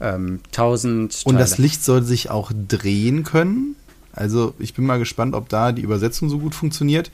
ähm, 0.00 0.40
1000 0.46 1.22
Und 1.24 1.40
das 1.40 1.58
Licht 1.58 1.82
soll 1.84 2.04
sich 2.04 2.30
auch 2.30 2.52
drehen 2.68 3.24
können. 3.24 3.74
Also 4.20 4.52
ich 4.58 4.74
bin 4.74 4.84
mal 4.84 4.98
gespannt, 4.98 5.34
ob 5.34 5.48
da 5.48 5.72
die 5.72 5.80
Übersetzung 5.80 6.28
so 6.28 6.38
gut 6.38 6.54
funktioniert. 6.54 7.10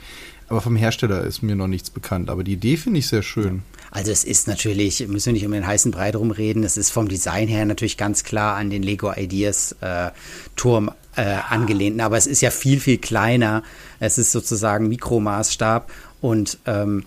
Aber 0.48 0.60
vom 0.60 0.74
Hersteller 0.74 1.22
ist 1.22 1.40
mir 1.40 1.54
noch 1.54 1.68
nichts 1.68 1.88
bekannt. 1.88 2.30
Aber 2.30 2.42
die 2.42 2.54
Idee 2.54 2.76
finde 2.76 2.98
ich 2.98 3.06
sehr 3.06 3.22
schön. 3.22 3.62
Also 3.92 4.10
es 4.10 4.24
ist 4.24 4.48
natürlich, 4.48 5.06
müssen 5.06 5.26
wir 5.26 5.32
nicht 5.34 5.46
um 5.46 5.52
den 5.52 5.66
heißen 5.66 5.92
Brei 5.92 6.10
drum 6.10 6.32
reden, 6.32 6.64
es 6.64 6.76
ist 6.76 6.90
vom 6.90 7.08
Design 7.08 7.46
her 7.46 7.64
natürlich 7.64 7.96
ganz 7.96 8.24
klar 8.24 8.56
an 8.56 8.70
den 8.70 8.82
Lego 8.82 9.12
Ideas 9.12 9.76
äh, 9.80 10.10
Turm 10.56 10.90
äh, 11.14 11.22
angelehnt. 11.48 12.00
Aber 12.00 12.16
es 12.16 12.26
ist 12.26 12.40
ja 12.40 12.50
viel, 12.50 12.80
viel 12.80 12.98
kleiner. 12.98 13.62
Es 14.00 14.18
ist 14.18 14.32
sozusagen 14.32 14.88
Mikromaßstab 14.88 15.90
und 16.20 16.58
ähm, 16.66 17.04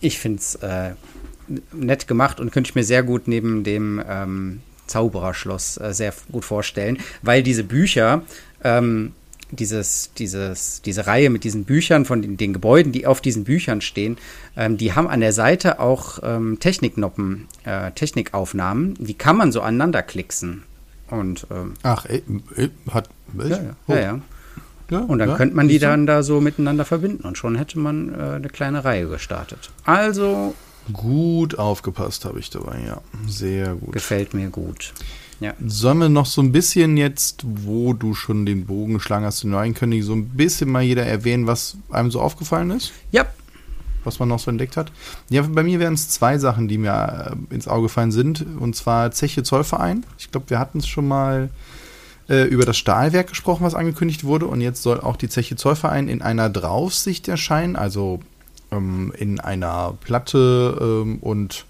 ich 0.00 0.18
finde 0.18 0.40
es 0.40 0.56
äh, 0.56 0.94
nett 1.72 2.08
gemacht 2.08 2.40
und 2.40 2.50
könnte 2.50 2.70
ich 2.70 2.74
mir 2.74 2.84
sehr 2.84 3.04
gut 3.04 3.28
neben 3.28 3.62
dem 3.62 4.02
ähm, 4.08 4.60
Zaubererschloss 4.90 5.78
äh, 5.78 5.94
sehr 5.94 6.12
gut 6.30 6.44
vorstellen, 6.44 6.98
weil 7.22 7.42
diese 7.42 7.64
Bücher 7.64 8.22
ähm, 8.64 9.12
dieses, 9.52 10.12
dieses, 10.14 10.82
diese 10.82 11.06
Reihe 11.06 11.30
mit 11.30 11.44
diesen 11.44 11.64
Büchern 11.64 12.04
von 12.04 12.22
den, 12.22 12.36
den 12.36 12.52
Gebäuden, 12.52 12.92
die 12.92 13.06
auf 13.06 13.20
diesen 13.20 13.44
Büchern 13.44 13.80
stehen, 13.80 14.16
ähm, 14.56 14.76
die 14.76 14.94
haben 14.94 15.08
an 15.08 15.20
der 15.20 15.32
Seite 15.32 15.80
auch 15.80 16.18
ähm, 16.22 16.58
Techniknoppen, 16.60 17.48
äh, 17.64 17.90
Technikaufnahmen, 17.92 18.94
die 18.98 19.14
kann 19.14 19.36
man 19.36 19.52
so 19.52 19.60
aneinander 19.60 20.02
klicksen. 20.02 20.62
Und, 21.08 21.46
ähm, 21.50 21.74
Ach, 21.82 22.06
ey, 22.06 22.22
ey, 22.54 22.70
hat. 22.90 23.08
Ja, 23.36 23.46
ja, 23.48 23.60
oh. 23.88 23.92
ja, 23.92 24.00
ja. 24.00 24.20
ja, 24.90 24.98
Und 25.00 25.18
dann 25.18 25.36
könnte 25.36 25.56
man 25.56 25.68
die 25.68 25.78
dann 25.78 26.06
da 26.06 26.22
so 26.22 26.40
miteinander 26.40 26.84
verbinden 26.84 27.24
und 27.24 27.36
schon 27.36 27.56
hätte 27.56 27.78
man 27.78 28.14
äh, 28.14 28.22
eine 28.36 28.48
kleine 28.48 28.84
Reihe 28.84 29.08
gestartet. 29.08 29.70
Also. 29.84 30.54
Gut 30.92 31.58
aufgepasst 31.58 32.24
habe 32.24 32.40
ich 32.40 32.50
dabei, 32.50 32.80
ja. 32.84 33.00
Sehr 33.26 33.74
gut. 33.74 33.92
Gefällt 33.92 34.34
mir 34.34 34.48
gut. 34.48 34.92
Ja. 35.40 35.54
Sollen 35.66 35.98
wir 35.98 36.08
noch 36.10 36.26
so 36.26 36.42
ein 36.42 36.52
bisschen 36.52 36.96
jetzt, 36.98 37.44
wo 37.46 37.94
du 37.94 38.14
schon 38.14 38.44
den 38.44 38.66
Bogen 38.66 38.94
geschlagen 38.94 39.24
hast, 39.24 39.42
den 39.42 39.50
neuen 39.50 39.74
König, 39.74 40.04
so 40.04 40.12
ein 40.12 40.28
bisschen 40.28 40.70
mal 40.70 40.82
jeder 40.82 41.06
erwähnen, 41.06 41.46
was 41.46 41.78
einem 41.90 42.10
so 42.10 42.20
aufgefallen 42.20 42.70
ist? 42.70 42.92
Ja. 43.10 43.26
Was 44.04 44.18
man 44.18 44.28
noch 44.28 44.38
so 44.38 44.50
entdeckt 44.50 44.76
hat? 44.76 44.92
Ja, 45.28 45.42
bei 45.42 45.62
mir 45.62 45.78
wären 45.78 45.94
es 45.94 46.08
zwei 46.08 46.38
Sachen, 46.38 46.68
die 46.68 46.78
mir 46.78 47.36
äh, 47.50 47.54
ins 47.54 47.68
Auge 47.68 47.84
gefallen 47.84 48.12
sind. 48.12 48.44
Und 48.58 48.76
zwar 48.76 49.10
Zeche 49.10 49.42
Zollverein. 49.42 50.04
Ich 50.18 50.30
glaube, 50.30 50.48
wir 50.48 50.58
hatten 50.58 50.78
es 50.78 50.86
schon 50.86 51.06
mal 51.06 51.50
äh, 52.28 52.44
über 52.44 52.64
das 52.64 52.78
Stahlwerk 52.78 53.28
gesprochen, 53.28 53.64
was 53.64 53.74
angekündigt 53.74 54.24
wurde. 54.24 54.46
Und 54.46 54.60
jetzt 54.62 54.82
soll 54.82 55.00
auch 55.00 55.16
die 55.16 55.28
Zeche 55.28 55.56
Zollverein 55.56 56.08
in 56.08 56.22
einer 56.22 56.48
Draufsicht 56.48 57.28
erscheinen, 57.28 57.76
also 57.76 58.20
ähm, 58.70 59.12
in 59.18 59.38
einer 59.40 59.94
Platte 60.00 60.78
ähm, 60.80 61.18
und 61.18 61.66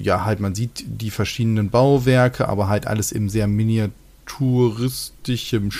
ja, 0.00 0.24
halt, 0.24 0.40
man 0.40 0.54
sieht 0.54 0.84
die 0.86 1.10
verschiedenen 1.10 1.68
Bauwerke, 1.70 2.48
aber 2.48 2.68
halt 2.68 2.86
alles 2.86 3.12
im 3.12 3.28
sehr 3.28 3.46
miniaturistischem 3.46 5.70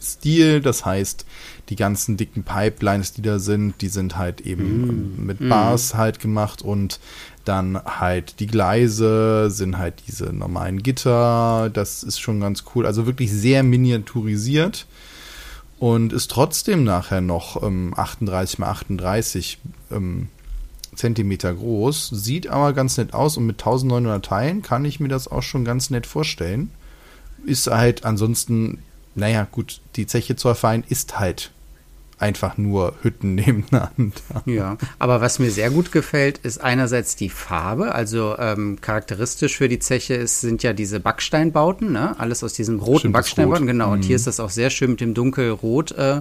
Stil. 0.00 0.60
Das 0.60 0.84
heißt, 0.84 1.24
die 1.68 1.76
ganzen 1.76 2.16
dicken 2.16 2.44
Pipelines, 2.44 3.12
die 3.12 3.22
da 3.22 3.38
sind, 3.38 3.80
die 3.80 3.88
sind 3.88 4.16
halt 4.16 4.40
eben 4.42 5.16
mm. 5.16 5.26
mit 5.26 5.40
mm. 5.40 5.48
Bars 5.48 5.94
mm. 5.94 5.96
halt 5.96 6.20
gemacht 6.20 6.62
und 6.62 7.00
dann 7.44 7.80
halt 7.84 8.40
die 8.40 8.46
Gleise 8.46 9.50
sind 9.50 9.78
halt 9.78 10.02
diese 10.06 10.32
normalen 10.32 10.82
Gitter. 10.82 11.70
Das 11.72 12.02
ist 12.02 12.20
schon 12.20 12.40
ganz 12.40 12.64
cool. 12.74 12.86
Also 12.86 13.06
wirklich 13.06 13.32
sehr 13.32 13.62
miniaturisiert 13.62 14.86
und 15.78 16.12
ist 16.12 16.30
trotzdem 16.30 16.84
nachher 16.84 17.20
noch 17.20 17.62
ähm, 17.62 17.94
38 17.96 18.58
mal 18.58 18.68
38 18.68 19.58
ähm, 19.90 20.28
Zentimeter 20.98 21.54
groß, 21.54 22.10
sieht 22.12 22.48
aber 22.48 22.72
ganz 22.72 22.96
nett 22.96 23.14
aus 23.14 23.36
und 23.36 23.46
mit 23.46 23.60
1900 23.60 24.24
Teilen 24.24 24.62
kann 24.62 24.84
ich 24.84 25.00
mir 25.00 25.08
das 25.08 25.28
auch 25.28 25.42
schon 25.42 25.64
ganz 25.64 25.90
nett 25.90 26.06
vorstellen. 26.06 26.70
Ist 27.44 27.68
halt 27.68 28.04
ansonsten, 28.04 28.82
naja, 29.14 29.46
gut, 29.50 29.80
die 29.96 30.06
Zeche 30.06 30.36
Zollverein 30.36 30.84
ist 30.88 31.18
halt 31.18 31.52
einfach 32.18 32.58
nur 32.58 32.94
Hütten 33.02 33.34
nebeneinander. 33.36 34.42
Ja, 34.44 34.76
aber 34.98 35.20
was 35.20 35.38
mir 35.38 35.50
sehr 35.50 35.70
gut 35.70 35.92
gefällt, 35.92 36.38
ist 36.38 36.58
einerseits 36.58 37.16
die 37.16 37.30
Farbe. 37.30 37.94
Also 37.94 38.36
ähm, 38.38 38.80
charakteristisch 38.80 39.56
für 39.56 39.68
die 39.68 39.78
Zeche 39.78 40.14
ist, 40.14 40.40
sind 40.40 40.62
ja 40.62 40.72
diese 40.72 41.00
Backsteinbauten, 41.00 41.92
ne? 41.92 42.18
alles 42.18 42.42
aus 42.42 42.52
diesem 42.52 42.80
roten 42.80 42.98
Stimmt, 42.98 43.14
Backsteinbauten. 43.14 43.66
Genau, 43.66 43.86
mhm. 43.88 43.92
und 43.94 44.02
hier 44.02 44.16
ist 44.16 44.26
das 44.26 44.40
auch 44.40 44.50
sehr 44.50 44.70
schön 44.70 44.90
mit 44.90 45.00
dem 45.00 45.14
dunkelrot 45.14 45.92
äh, 45.92 46.20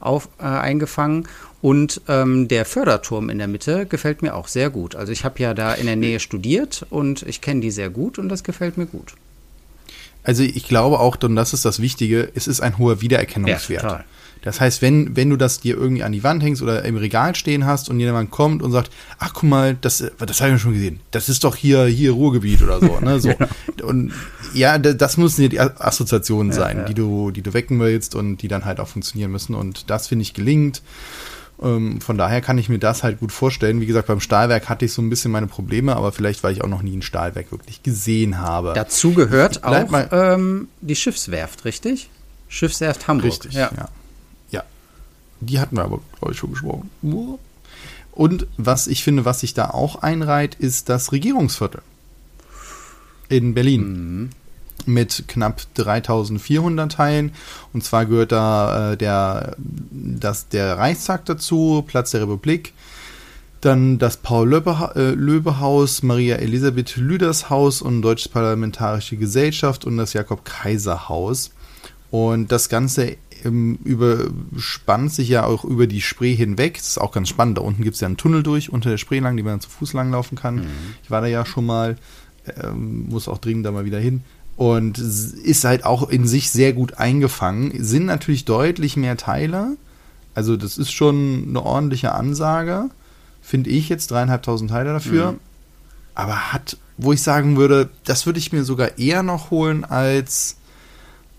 auf, 0.00 0.28
äh, 0.38 0.44
eingefangen. 0.44 1.28
Und 1.64 2.02
ähm, 2.08 2.46
der 2.46 2.66
Förderturm 2.66 3.30
in 3.30 3.38
der 3.38 3.48
Mitte 3.48 3.86
gefällt 3.86 4.20
mir 4.20 4.34
auch 4.34 4.48
sehr 4.48 4.68
gut. 4.68 4.94
Also 4.94 5.12
ich 5.12 5.24
habe 5.24 5.40
ja 5.40 5.54
da 5.54 5.72
in 5.72 5.86
der 5.86 5.96
Nähe 5.96 6.20
studiert 6.20 6.84
und 6.90 7.22
ich 7.22 7.40
kenne 7.40 7.62
die 7.62 7.70
sehr 7.70 7.88
gut 7.88 8.18
und 8.18 8.28
das 8.28 8.44
gefällt 8.44 8.76
mir 8.76 8.84
gut. 8.84 9.14
Also 10.24 10.42
ich 10.42 10.68
glaube 10.68 11.00
auch, 11.00 11.16
und 11.22 11.36
das 11.36 11.54
ist 11.54 11.64
das 11.64 11.80
Wichtige, 11.80 12.30
es 12.34 12.48
ist 12.48 12.60
ein 12.60 12.76
hoher 12.76 13.00
Wiedererkennungswert. 13.00 13.82
Ja. 13.82 14.04
Das 14.42 14.60
heißt, 14.60 14.82
wenn, 14.82 15.16
wenn 15.16 15.30
du 15.30 15.38
das 15.38 15.60
dir 15.60 15.74
irgendwie 15.74 16.02
an 16.02 16.12
die 16.12 16.22
Wand 16.22 16.42
hängst 16.42 16.60
oder 16.60 16.84
im 16.84 16.98
Regal 16.98 17.34
stehen 17.34 17.64
hast 17.64 17.88
und 17.88 17.98
jemand 17.98 18.30
kommt 18.30 18.62
und 18.62 18.70
sagt, 18.70 18.90
ach 19.18 19.32
guck 19.32 19.44
mal, 19.44 19.74
das, 19.74 20.04
das 20.18 20.40
habe 20.42 20.54
ich 20.54 20.60
schon 20.60 20.74
gesehen, 20.74 21.00
das 21.12 21.30
ist 21.30 21.44
doch 21.44 21.56
hier, 21.56 21.86
hier 21.86 22.12
Ruhrgebiet 22.12 22.60
oder 22.60 22.78
so. 22.78 23.00
Ne? 23.00 23.20
so. 23.20 23.30
genau. 23.76 23.88
Und 23.88 24.12
ja, 24.52 24.76
das 24.76 25.16
müssen 25.16 25.40
ja 25.40 25.48
die 25.48 25.60
Assoziationen 25.60 26.52
ja, 26.52 26.58
sein, 26.58 26.76
ja. 26.76 26.84
die 26.84 26.92
du, 26.92 27.30
die 27.30 27.40
du 27.40 27.54
wecken 27.54 27.80
willst 27.80 28.14
und 28.14 28.42
die 28.42 28.48
dann 28.48 28.66
halt 28.66 28.80
auch 28.80 28.88
funktionieren 28.88 29.32
müssen. 29.32 29.54
Und 29.54 29.88
das 29.88 30.08
finde 30.08 30.24
ich 30.24 30.34
gelingt. 30.34 30.82
Ähm, 31.62 32.00
von 32.00 32.18
daher 32.18 32.40
kann 32.40 32.58
ich 32.58 32.68
mir 32.68 32.78
das 32.78 33.02
halt 33.02 33.20
gut 33.20 33.32
vorstellen. 33.32 33.80
Wie 33.80 33.86
gesagt, 33.86 34.08
beim 34.08 34.20
Stahlwerk 34.20 34.68
hatte 34.68 34.84
ich 34.84 34.92
so 34.92 35.02
ein 35.02 35.10
bisschen 35.10 35.30
meine 35.30 35.46
Probleme, 35.46 35.96
aber 35.96 36.12
vielleicht, 36.12 36.42
weil 36.42 36.52
ich 36.52 36.62
auch 36.62 36.68
noch 36.68 36.82
nie 36.82 36.96
ein 36.96 37.02
Stahlwerk 37.02 37.52
wirklich 37.52 37.82
gesehen 37.82 38.38
habe. 38.38 38.72
Dazu 38.74 39.14
gehört 39.14 39.64
auch 39.64 39.88
ähm, 40.10 40.68
die 40.80 40.96
Schiffswerft, 40.96 41.64
richtig? 41.64 42.10
Schiffswerft 42.48 43.06
Hamburg. 43.08 43.26
Richtig, 43.26 43.52
ja. 43.52 43.70
ja. 43.76 43.88
ja. 44.50 44.64
Die 45.40 45.60
hatten 45.60 45.76
wir 45.76 45.84
aber, 45.84 46.00
glaube 46.18 46.32
ich, 46.32 46.38
schon 46.38 46.50
gesprochen. 46.50 46.90
Und 48.12 48.46
was 48.56 48.86
ich 48.86 49.02
finde, 49.02 49.24
was 49.24 49.40
sich 49.40 49.54
da 49.54 49.70
auch 49.70 49.96
einreiht, 49.96 50.54
ist 50.54 50.88
das 50.88 51.12
Regierungsviertel 51.12 51.82
in 53.28 53.54
Berlin. 53.54 53.82
Mhm 53.82 54.30
mit 54.86 55.24
knapp 55.28 55.62
3400 55.74 56.92
Teilen. 56.92 57.32
Und 57.72 57.84
zwar 57.84 58.06
gehört 58.06 58.32
da 58.32 58.92
äh, 58.92 58.96
der, 58.96 59.56
das, 59.58 60.48
der 60.48 60.78
Reichstag 60.78 61.24
dazu, 61.26 61.84
Platz 61.86 62.10
der 62.12 62.22
Republik, 62.22 62.72
dann 63.60 63.98
das 63.98 64.18
Paul-Löbe-Haus, 64.18 66.00
äh, 66.00 66.06
Maria 66.06 66.36
Elisabeth 66.36 66.96
Lüders 66.96 67.48
Haus 67.48 67.80
und 67.80 68.02
Deutsche 68.02 68.28
Parlamentarische 68.28 69.16
Gesellschaft 69.16 69.84
und 69.84 69.96
das 69.96 70.12
Jakob-Kaiser-Haus. 70.12 71.50
Und 72.10 72.52
das 72.52 72.68
Ganze 72.68 73.16
ähm, 73.44 73.78
überspannt 73.84 75.12
sich 75.12 75.28
ja 75.28 75.44
auch 75.44 75.64
über 75.64 75.86
die 75.86 76.00
Spree 76.00 76.34
hinweg. 76.34 76.74
Das 76.74 76.88
ist 76.88 76.98
auch 76.98 77.12
ganz 77.12 77.28
spannend. 77.28 77.58
Da 77.58 77.62
unten 77.62 77.82
gibt 77.82 77.94
es 77.94 78.00
ja 78.00 78.06
einen 78.06 78.16
Tunnel 78.16 78.42
durch 78.42 78.70
unter 78.70 78.90
der 78.90 78.98
Spree 78.98 79.18
lang, 79.18 79.36
die 79.36 79.42
man 79.42 79.60
zu 79.60 79.70
Fuß 79.70 79.92
langlaufen 79.94 80.36
kann. 80.36 80.56
Mhm. 80.56 80.66
Ich 81.02 81.10
war 81.10 81.20
da 81.20 81.26
ja 81.26 81.44
schon 81.46 81.66
mal, 81.66 81.96
ähm, 82.62 83.08
muss 83.08 83.28
auch 83.28 83.38
dringend 83.38 83.66
da 83.66 83.72
mal 83.72 83.84
wieder 83.84 83.98
hin 83.98 84.22
und 84.56 84.98
ist 84.98 85.64
halt 85.64 85.84
auch 85.84 86.08
in 86.08 86.26
sich 86.26 86.50
sehr 86.50 86.72
gut 86.72 86.94
eingefangen. 86.94 87.72
Sind 87.82 88.06
natürlich 88.06 88.44
deutlich 88.44 88.96
mehr 88.96 89.16
Teile. 89.16 89.76
Also 90.34 90.56
das 90.56 90.78
ist 90.78 90.92
schon 90.92 91.46
eine 91.48 91.62
ordentliche 91.62 92.12
Ansage, 92.12 92.90
finde 93.42 93.70
ich 93.70 93.88
jetzt 93.88 94.10
dreieinhalbtausend 94.10 94.70
Teile 94.70 94.92
dafür. 94.92 95.32
Mhm. 95.32 95.38
Aber 96.14 96.52
hat, 96.52 96.76
wo 96.96 97.12
ich 97.12 97.22
sagen 97.22 97.56
würde, 97.56 97.88
das 98.04 98.26
würde 98.26 98.38
ich 98.38 98.52
mir 98.52 98.64
sogar 98.64 98.98
eher 98.98 99.22
noch 99.22 99.50
holen 99.50 99.84
als 99.84 100.56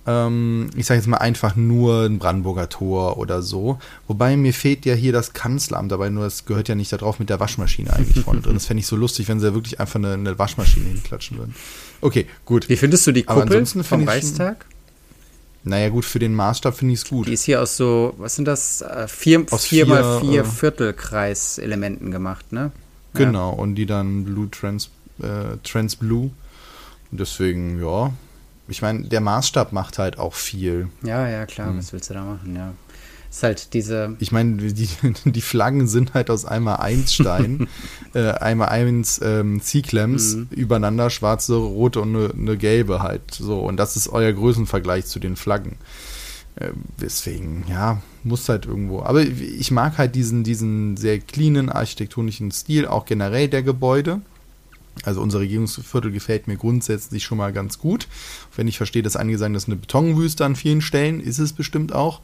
ähm, 0.07 0.69
ich 0.75 0.85
sage 0.85 0.99
jetzt 0.99 1.07
mal 1.07 1.17
einfach 1.17 1.55
nur 1.55 2.03
ein 2.03 2.19
Brandenburger 2.19 2.69
Tor 2.69 3.17
oder 3.17 3.41
so. 3.41 3.79
Wobei 4.07 4.37
mir 4.37 4.53
fehlt 4.53 4.85
ja 4.85 4.93
hier 4.93 5.11
das 5.11 5.33
Kanzleramt 5.33 5.91
dabei, 5.91 6.09
nur 6.09 6.23
das 6.23 6.45
gehört 6.45 6.67
ja 6.67 6.75
nicht 6.75 6.91
da 6.91 6.97
drauf 6.97 7.19
mit 7.19 7.29
der 7.29 7.39
Waschmaschine 7.39 7.91
eigentlich 7.93 8.23
vorne 8.23 8.41
drin. 8.41 8.53
Das 8.53 8.67
fände 8.67 8.81
ich 8.81 8.87
so 8.87 8.95
lustig, 8.95 9.27
wenn 9.27 9.39
sie 9.39 9.47
ja 9.47 9.53
wirklich 9.53 9.79
einfach 9.79 9.95
eine, 9.95 10.13
eine 10.13 10.37
Waschmaschine 10.37 10.89
hinklatschen 10.89 11.37
würden. 11.37 11.55
Okay, 12.05 12.27
gut. 12.45 12.69
Wie 12.69 12.77
findest 12.77 13.07
du 13.07 13.11
die 13.11 13.23
Kuppel 13.23 13.65
vom 13.65 14.07
Reichstag? 14.07 14.65
Naja, 15.63 15.89
gut, 15.89 16.05
für 16.05 16.19
den 16.19 16.35
Maßstab 16.35 16.77
finde 16.77 16.93
ich 16.93 16.99
es 16.99 17.09
gut. 17.09 17.27
Die 17.27 17.33
ist 17.33 17.45
hier 17.45 17.63
aus 17.63 17.75
so, 17.75 18.13
was 18.19 18.35
sind 18.35 18.45
das? 18.45 18.83
Äh, 18.83 19.07
vier, 19.07 19.43
aus 19.49 19.65
vier, 19.65 19.85
vier 19.85 19.95
mal 19.95 20.19
vier 20.19 20.41
äh, 20.41 20.45
Viertelkreiselementen 20.45 22.11
gemacht, 22.11 22.51
ne? 22.51 22.71
Genau, 23.15 23.51
ja. 23.51 23.57
und 23.57 23.73
die 23.73 23.87
dann 23.87 24.23
Blue 24.23 24.47
Trans, 24.51 24.91
äh, 25.19 25.57
Trans 25.63 25.95
Blue. 25.95 26.29
Deswegen, 27.09 27.81
ja, 27.81 28.13
ich 28.67 28.83
meine, 28.83 29.05
der 29.05 29.21
Maßstab 29.21 29.71
macht 29.71 29.97
halt 29.97 30.19
auch 30.19 30.35
viel. 30.35 30.89
Ja, 31.01 31.27
ja, 31.27 31.47
klar, 31.47 31.69
hm. 31.69 31.79
was 31.79 31.91
willst 31.91 32.11
du 32.11 32.13
da 32.13 32.23
machen, 32.23 32.55
ja. 32.55 32.73
Ist 33.35 33.43
halt 33.43 33.73
diese. 33.73 34.15
Ich 34.19 34.31
meine, 34.31 34.55
die, 34.55 34.87
die 35.25 35.41
Flaggen 35.41 35.89
sind 35.89 36.13
halt 36.13 36.29
aus 36.29 36.45
einmal 36.45 36.77
eins 36.77 37.13
Stein, 37.13 37.67
äh, 38.13 38.29
einmal 38.29 38.69
eins 38.69 39.19
ähm, 39.21 39.59
C-Clamps 39.61 40.35
mhm. 40.35 40.47
übereinander, 40.51 41.09
schwarze, 41.09 41.55
rote 41.55 41.99
und 41.99 42.15
eine, 42.15 42.29
eine 42.29 42.55
gelbe 42.55 43.03
halt. 43.03 43.31
So, 43.31 43.59
und 43.59 43.75
das 43.75 43.97
ist 43.97 44.07
euer 44.07 44.31
Größenvergleich 44.31 45.07
zu 45.07 45.19
den 45.19 45.35
Flaggen. 45.35 45.75
Äh, 46.55 46.69
deswegen, 47.01 47.65
ja, 47.67 48.01
muss 48.23 48.47
halt 48.47 48.67
irgendwo. 48.67 49.01
Aber 49.01 49.21
ich 49.21 49.69
mag 49.69 49.97
halt 49.97 50.15
diesen, 50.15 50.45
diesen 50.45 50.95
sehr 50.95 51.19
cleanen 51.19 51.67
architektonischen 51.67 52.51
Stil, 52.51 52.87
auch 52.87 53.03
generell 53.03 53.49
der 53.49 53.63
Gebäude. 53.63 54.21
Also 55.03 55.19
unser 55.19 55.41
Regierungsviertel 55.41 56.13
gefällt 56.13 56.47
mir 56.47 56.55
grundsätzlich 56.55 57.25
schon 57.25 57.37
mal 57.37 57.51
ganz 57.51 57.79
gut. 57.79 58.07
Wenn 58.55 58.69
ich 58.69 58.77
verstehe, 58.77 59.03
dass 59.03 59.17
einige 59.17 59.37
sagen, 59.37 59.53
das 59.53 59.63
ist 59.63 59.69
eine 59.69 59.75
Betonwüste 59.75 60.45
an 60.45 60.55
vielen 60.55 60.79
Stellen, 60.79 61.19
ist 61.19 61.39
es 61.39 61.51
bestimmt 61.51 61.91
auch. 61.91 62.21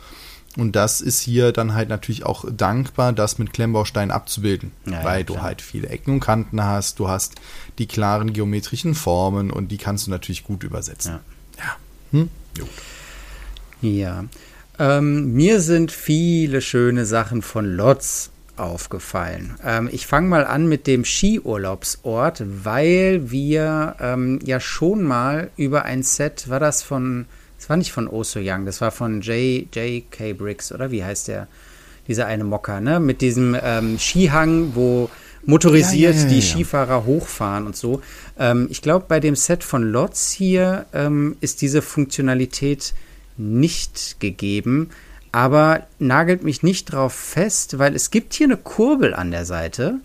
Und 0.58 0.75
das 0.75 1.00
ist 1.01 1.22
hier 1.22 1.51
dann 1.51 1.74
halt 1.74 1.89
natürlich 1.89 2.25
auch 2.25 2.46
dankbar, 2.51 3.13
das 3.13 3.38
mit 3.38 3.53
Klemmbaustein 3.53 4.12
abzubilden, 4.12 4.72
ja, 4.86 5.03
weil 5.03 5.20
ja, 5.20 5.25
du 5.25 5.41
halt 5.41 5.62
viele 5.62 5.88
Ecken 5.88 6.15
und 6.15 6.20
Kanten 6.20 6.63
hast, 6.63 7.00
du 7.00 7.08
hast 7.08 7.36
die 7.77 7.88
klaren 7.88 8.34
geometrischen 8.34 8.96
Formen 8.96 9.51
und 9.51 9.70
die 9.72 9.77
kannst 9.77 10.08
du 10.08 10.12
natürlich 10.12 10.43
gut 10.43 10.63
übersetzen. 10.63 11.20
Ja. 11.58 11.63
Ja. 11.63 12.20
Hm? 12.20 12.29
ja. 13.81 14.25
Ähm, 14.79 15.34
mir 15.34 15.62
sind 15.62 15.91
viele 15.91 16.62
schöne 16.62 17.05
Sachen 17.05 17.41
von 17.41 17.65
Lotz 17.65 18.31
aufgefallen. 18.58 19.55
Ähm, 19.63 19.89
ich 19.91 20.08
fange 20.08 20.27
mal 20.27 20.46
an 20.46 20.67
mit 20.67 20.88
dem 20.88 21.05
Skiurlaubsort, 21.05 22.43
weil 22.46 23.31
wir 23.31 23.96
ähm, 24.00 24.39
ja 24.43 24.60
schon 24.60 25.03
mal 25.03 25.50
über 25.55 25.84
ein 25.84 26.03
Set, 26.03 26.50
war 26.50 26.60
das 26.60 26.84
von 26.84 27.25
das 27.62 27.70
war 27.70 27.77
nicht 27.77 27.91
von 27.91 28.08
Oh 28.08 28.24
So 28.24 28.39
Young, 28.41 28.65
das 28.65 28.82
war 28.82 28.89
von 28.89 29.22
J. 29.22 29.68
J. 29.75 30.03
K. 30.10 30.34
Briggs, 30.34 30.72
oder 30.72 30.89
wie 30.89 31.03
heißt 31.03 31.27
der? 31.27 31.48
Dieser 32.08 32.25
eine 32.25 32.44
Mocker, 32.44 32.82
ne? 32.82 33.00
Mit 33.00 33.22
diesem 33.22 33.56
ähm, 33.62 34.00
Skihang, 34.00 34.72
wo 34.74 35.12
motorisiert 35.46 36.15
ja, 36.15 36.22
ja, 36.22 36.27
ja, 36.27 36.34
die 36.34 36.41
Skifahrer 36.41 37.06
hochfahren 37.06 37.68
und 37.68 37.75
so. 37.75 38.01
Ähm, 38.39 38.65
ich 38.72 38.82
glaube, 38.82 39.06
bei 39.08 39.20
dem 39.20 39.36
Set 39.36 39.63
von 39.63 39.84
Lotz 39.84 40.32
hier 40.32 40.88
ähm, 40.91 41.38
ist 41.39 41.62
diese 41.62 41.84
Funktionalität 41.84 42.96
nicht 43.38 44.20
gegeben, 44.20 44.89
aber 45.32 45.86
nagelt 46.00 46.44
mich 46.44 46.63
nicht 46.63 46.86
drauf 46.86 47.13
fest, 47.13 47.77
weil 47.77 47.96
es 47.96 48.10
gibt 48.10 48.34
hier 48.34 48.48
eine 48.48 48.58
Kurbel 48.58 49.13
an 49.13 49.30
der 49.30 49.46
Seite 49.46 50.00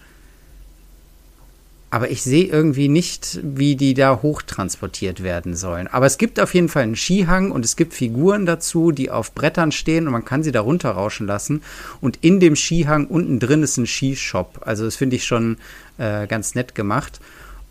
aber 1.91 2.11
ich 2.11 2.23
sehe 2.23 2.47
irgendwie 2.47 2.89
nicht, 2.89 3.39
wie 3.43 3.77
die 3.77 3.95
da 3.95 4.21
hochtransportiert 4.21 5.23
werden 5.23 5.55
sollen. 5.55 5.87
Aber 5.87 6.07
es 6.07 6.19
gibt 6.19 6.41
auf 6.41 6.53
jeden 6.53 6.69
Fall 6.69 6.83
einen 6.83 6.97
Skihang 6.97 7.53
und 7.53 7.65
es 7.65 7.77
gibt 7.77 7.95
Figuren 7.95 8.45
dazu, 8.45 8.91
die 8.91 9.11
auf 9.11 9.33
Brettern 9.33 9.71
stehen 9.71 10.07
und 10.07 10.13
man 10.13 10.25
kann 10.25 10.43
sie 10.43 10.53
da 10.53 10.61
runterrauschen 10.61 11.27
lassen. 11.27 11.63
Und 12.01 12.19
in 12.23 12.41
dem 12.41 12.57
Skihang 12.57 13.07
unten 13.07 13.39
drin 13.39 13.63
ist 13.63 13.77
ein 13.77 13.87
Skishop. 13.87 14.61
Also 14.63 14.85
das 14.85 14.97
finde 14.97 15.17
ich 15.17 15.25
schon 15.25 15.59
äh, 15.99 16.27
ganz 16.27 16.55
nett 16.57 16.75
gemacht. 16.75 17.21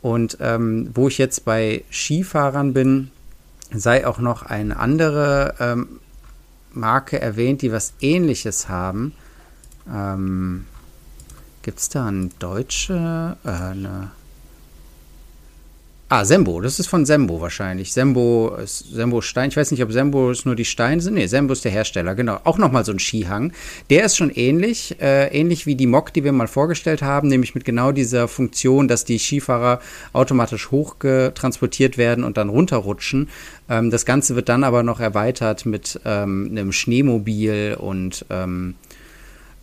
Und 0.02 0.38
ähm, 0.40 0.90
wo 0.94 1.10
ich 1.10 1.18
jetzt 1.18 1.44
bei 1.44 1.84
Skifahrern 1.92 2.74
bin, 2.74 3.12
sei 3.74 4.08
auch 4.08 4.20
noch 4.20 4.44
eine 4.44 4.78
andere 4.78 5.56
ähm, 5.60 6.00
Marke 6.72 7.20
erwähnt, 7.20 7.62
die 7.62 7.72
was 7.72 7.94
ähnliches 8.00 8.70
haben. 8.70 9.14
Ähm, 9.92 10.66
Gibt 11.66 11.80
es 11.80 11.90
da 11.90 12.06
ein 12.06 12.30
deutsche, 12.38 13.38
äh, 13.44 13.50
eine 13.50 14.12
Ah, 16.10 16.24
Sembo, 16.24 16.62
das 16.62 16.80
ist 16.80 16.86
von 16.86 17.08
Sembo 17.08 17.42
wahrscheinlich. 17.42 17.92
Sembo, 17.92 18.56
Sembo 18.66 19.22
Stein. 19.22 19.50
Ich 19.50 19.58
weiß 19.58 19.72
nicht, 19.72 19.82
ob 19.82 19.92
Sembo 19.92 20.30
es 20.30 20.46
nur 20.46 20.56
die 20.56 20.64
Steine 20.64 21.02
sind. 21.02 21.16
Nee, 21.16 21.26
Sembo 21.26 21.54
ist 21.54 21.66
der 21.66 21.72
Hersteller, 21.72 22.14
genau. 22.14 22.38
Auch 22.44 22.60
nochmal 22.60 22.86
so 22.86 22.92
ein 22.92 23.00
Skihang. 23.00 23.52
Der 23.90 24.06
ist 24.06 24.16
schon 24.16 24.30
ähnlich, 24.30 25.02
äh, 25.02 25.36
ähnlich 25.36 25.66
wie 25.66 25.74
die 25.74 25.88
Mok, 25.88 26.14
die 26.14 26.24
wir 26.24 26.32
mal 26.34 26.46
vorgestellt 26.46 27.02
haben, 27.02 27.30
nämlich 27.30 27.56
mit 27.56 27.66
genau 27.66 27.92
dieser 27.92 28.28
Funktion, 28.28 28.88
dass 28.88 29.04
die 29.04 29.18
Skifahrer 29.18 29.80
automatisch 30.14 30.70
hochgetransportiert 30.70 31.98
werden 31.98 32.24
und 32.24 32.38
dann 32.38 32.50
runterrutschen. 32.50 33.28
Ähm, 33.68 33.90
das 33.90 34.06
Ganze 34.06 34.36
wird 34.36 34.50
dann 34.50 34.64
aber 34.64 34.84
noch 34.84 35.00
erweitert 35.00 35.66
mit 35.66 36.00
ähm, 36.06 36.50
einem 36.52 36.72
Schneemobil 36.72 37.78
und 37.80 38.28
ähm, 38.30 38.76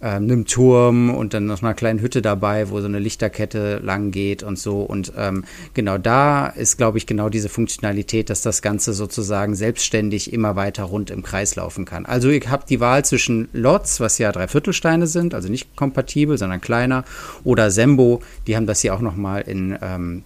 äh, 0.03 0.07
einem 0.09 0.47
Turm 0.47 1.15
und 1.15 1.33
dann 1.33 1.47
noch 1.47 1.63
einer 1.63 1.75
kleinen 1.75 2.01
Hütte 2.01 2.23
dabei, 2.23 2.71
wo 2.71 2.81
so 2.81 2.87
eine 2.87 2.99
Lichterkette 2.99 3.79
lang 3.79 4.11
geht 4.11 4.43
und 4.43 4.59
so. 4.59 4.81
Und 4.83 5.13
ähm, 5.17 5.45
genau 5.75 5.97
da 5.97 6.49
ist, 6.49 6.77
glaube 6.77 6.99
ich, 6.99 7.07
genau 7.07 7.29
diese 7.29 7.49
Funktionalität, 7.49 8.29
dass 8.29 8.43
das 8.43 8.63
Ganze 8.63 8.95
sozusagen 8.95 9.55
selbstständig 9.55 10.33
immer 10.33 10.57
weiter 10.57 10.83
rund 10.85 11.11
im 11.11 11.23
Kreis 11.23 11.55
laufen 11.55 11.85
kann. 11.85 12.05
Also 12.05 12.31
ich 12.31 12.49
habe 12.49 12.65
die 12.69 12.81
Wahl 12.81 13.05
zwischen 13.05 13.49
Lots, 13.53 14.01
was 14.01 14.19
ja 14.19 14.33
Dreiviertelsteine 14.33 15.07
sind, 15.07 15.35
also 15.35 15.49
nicht 15.49 15.77
kompatibel, 15.77 16.37
sondern 16.37 16.61
kleiner, 16.61 17.05
oder 17.45 17.71
Sembo, 17.71 18.23
die 18.49 18.57
haben 18.57 18.67
das 18.67 18.81
hier 18.81 18.95
auch 18.95 19.01
nochmal 19.01 19.43
in, 19.43 19.79
ähm, 19.81 20.25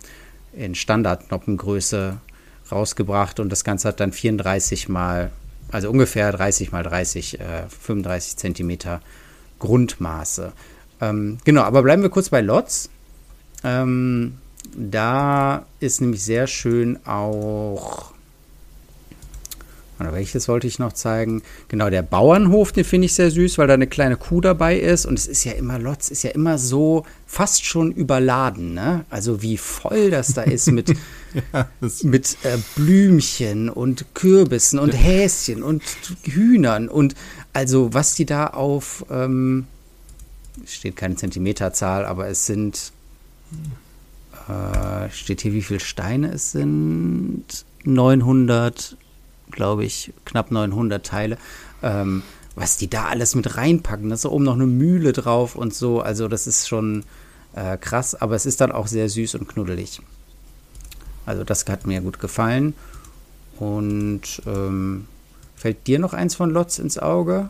in 0.55 0.75
Standardnoppengröße 0.75 2.17
rausgebracht 2.73 3.41
und 3.41 3.51
das 3.51 3.63
Ganze 3.63 3.89
hat 3.89 4.01
dann 4.01 4.13
34 4.13 4.89
mal, 4.89 5.31
also 5.71 5.91
ungefähr 5.91 6.33
30 6.33 6.73
mal 6.73 6.83
30, 6.83 7.41
äh, 7.41 7.45
35 7.69 8.39
Zentimeter 8.39 9.01
Grundmaße. 9.59 10.53
Ähm, 11.01 11.39
genau, 11.45 11.63
aber 11.63 11.83
bleiben 11.83 12.03
wir 12.03 12.11
kurz 12.11 12.31
bei 12.31 12.41
Lots. 12.41 12.91
Ähm, 13.65 14.39
da 14.75 15.65
ist 15.81 16.01
nämlich 16.01 16.23
sehr 16.23 16.47
schön 16.47 16.99
auch. 17.07 18.13
Oder 19.99 20.13
welches 20.13 20.47
wollte 20.49 20.67
ich 20.67 20.79
noch 20.79 20.93
zeigen? 20.93 21.43
Genau, 21.69 21.89
der 21.89 22.03
Bauernhof, 22.03 22.73
den 22.73 22.85
finde 22.85 23.07
ich 23.07 23.15
sehr 23.15 23.31
süß, 23.31 23.57
weil 23.57 23.67
da 23.67 23.75
eine 23.75 23.87
kleine 23.87 24.17
Kuh 24.17 24.41
dabei 24.41 24.79
ist. 24.79 25.07
Und 25.07 25.19
es 25.19 25.27
ist 25.27 25.45
ja 25.45 25.53
immer, 25.53 25.79
Lotz 25.79 26.11
ist 26.11 26.23
ja 26.23 26.31
immer 26.31 26.59
so 26.59 27.05
fast 27.27 27.65
schon 27.65 27.93
überladen, 27.93 28.75
ne? 28.75 29.05
Also 29.09 29.43
wie 29.43 29.57
voll 29.57 30.11
das 30.11 30.35
da 30.35 30.43
ist 30.43 30.71
mit, 30.71 30.95
ja, 31.53 31.69
mit 32.03 32.37
äh, 32.43 32.59
Blümchen 32.75 33.71
und 33.71 34.05
Kürbissen 34.15 34.79
und 34.79 34.93
Häschen 34.93 35.63
und 35.63 35.83
Hühnern 36.25 36.89
und 36.89 37.15
also, 37.57 37.95
was 37.95 38.15
die 38.15 38.27
da 38.27 38.49
auf, 38.49 39.07
ähm, 39.09 39.67
steht 40.67 40.95
keine 40.95 41.17
Zentimeterzahl, 41.17 42.05
aber 42.05 42.29
es 42.29 42.45
sind, 42.45 42.93
äh, 44.47 45.09
steht 45.11 45.41
hier, 45.41 45.55
wie 45.55 45.63
viele 45.63 45.81
Steine 45.81 46.33
es 46.33 46.53
sind? 46.53 47.47
900, 47.85 48.99
glaube 49.57 49.85
ich, 49.85 50.13
knapp 50.25 50.53
900 50.53 51.05
Teile. 51.05 51.39
Ähm, 51.83 52.23
was 52.55 52.77
die 52.77 52.89
da 52.89 53.07
alles 53.07 53.35
mit 53.35 53.57
reinpacken, 53.57 54.09
da 54.09 54.15
ist 54.15 54.25
oben 54.25 54.45
noch 54.45 54.55
eine 54.55 54.67
Mühle 54.67 55.13
drauf 55.13 55.57
und 55.57 55.75
so. 55.75 56.01
Also, 56.01 56.29
das 56.29 56.47
ist 56.47 56.69
schon 56.69 57.05
äh, 57.55 57.77
krass, 57.77 58.15
aber 58.15 58.37
es 58.37 58.47
ist 58.47 58.61
dann 58.61 58.71
auch 58.71 58.87
sehr 58.87 59.09
süß 59.09 59.35
und 59.35 59.49
knuddelig. 59.49 60.01
Also, 61.27 61.43
das 61.43 61.67
hat 61.67 61.87
mir 61.87 62.01
gut 62.01 62.21
gefallen. 62.21 62.75
Und 63.59 64.43
ähm, 64.47 65.07
Fällt 65.57 65.87
dir 65.87 65.99
noch 65.99 66.13
eins 66.13 66.35
von 66.35 66.51
Lotz 66.51 66.79
ins 66.79 66.99
Auge? 66.99 67.49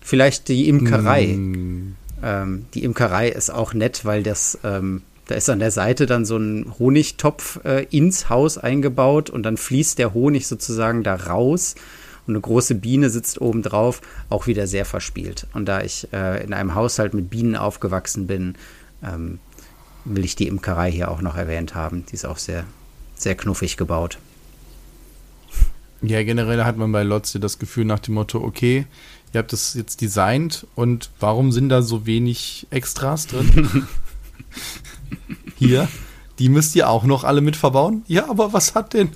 Vielleicht 0.00 0.48
die 0.48 0.68
Imkerei. 0.68 1.28
Mm. 1.28 1.96
Ähm, 2.22 2.66
die 2.74 2.82
Imkerei 2.82 3.28
ist 3.28 3.50
auch 3.50 3.74
nett, 3.74 4.04
weil 4.04 4.24
das, 4.24 4.58
ähm, 4.64 5.02
da 5.26 5.34
ist 5.34 5.48
an 5.48 5.60
der 5.60 5.70
Seite 5.70 6.06
dann 6.06 6.24
so 6.24 6.36
ein 6.36 6.74
Honigtopf 6.78 7.64
äh, 7.64 7.84
ins 7.90 8.28
Haus 8.28 8.58
eingebaut 8.58 9.30
und 9.30 9.44
dann 9.44 9.56
fließt 9.56 9.98
der 9.98 10.14
Honig 10.14 10.46
sozusagen 10.46 11.02
da 11.02 11.14
raus 11.14 11.74
und 12.26 12.34
eine 12.34 12.40
große 12.40 12.74
Biene 12.76 13.10
sitzt 13.10 13.40
oben 13.40 13.62
drauf, 13.62 14.00
auch 14.28 14.46
wieder 14.46 14.66
sehr 14.66 14.84
verspielt. 14.84 15.46
Und 15.54 15.66
da 15.66 15.82
ich 15.82 16.12
äh, 16.12 16.42
in 16.44 16.52
einem 16.52 16.74
Haushalt 16.74 17.14
mit 17.14 17.30
Bienen 17.30 17.56
aufgewachsen 17.56 18.26
bin, 18.26 18.54
ähm, 19.02 19.38
will 20.04 20.24
ich 20.24 20.36
die 20.36 20.48
Imkerei 20.48 20.90
hier 20.90 21.10
auch 21.10 21.20
noch 21.20 21.36
erwähnt 21.36 21.74
haben. 21.74 22.04
Die 22.06 22.14
ist 22.14 22.24
auch 22.24 22.38
sehr, 22.38 22.64
sehr 23.14 23.34
knuffig 23.34 23.76
gebaut. 23.76 24.18
Ja, 26.00 26.22
generell 26.24 26.64
hat 26.64 26.76
man 26.76 26.90
bei 26.90 27.04
Lotze 27.04 27.38
das 27.38 27.58
Gefühl 27.58 27.84
nach 27.84 28.00
dem 28.00 28.14
Motto, 28.14 28.42
okay, 28.42 28.86
ihr 29.32 29.38
habt 29.38 29.52
das 29.52 29.74
jetzt 29.74 30.00
designt 30.00 30.66
und 30.74 31.10
warum 31.20 31.52
sind 31.52 31.68
da 31.68 31.80
so 31.82 32.06
wenig 32.06 32.66
Extras 32.70 33.28
drin? 33.28 33.86
Hier, 35.56 35.88
die 36.38 36.48
müsst 36.48 36.74
ihr 36.76 36.88
auch 36.88 37.04
noch 37.04 37.24
alle 37.24 37.40
mit 37.40 37.56
verbauen? 37.56 38.02
Ja, 38.06 38.28
aber 38.28 38.52
was 38.52 38.74
hat 38.74 38.94
denn? 38.94 39.10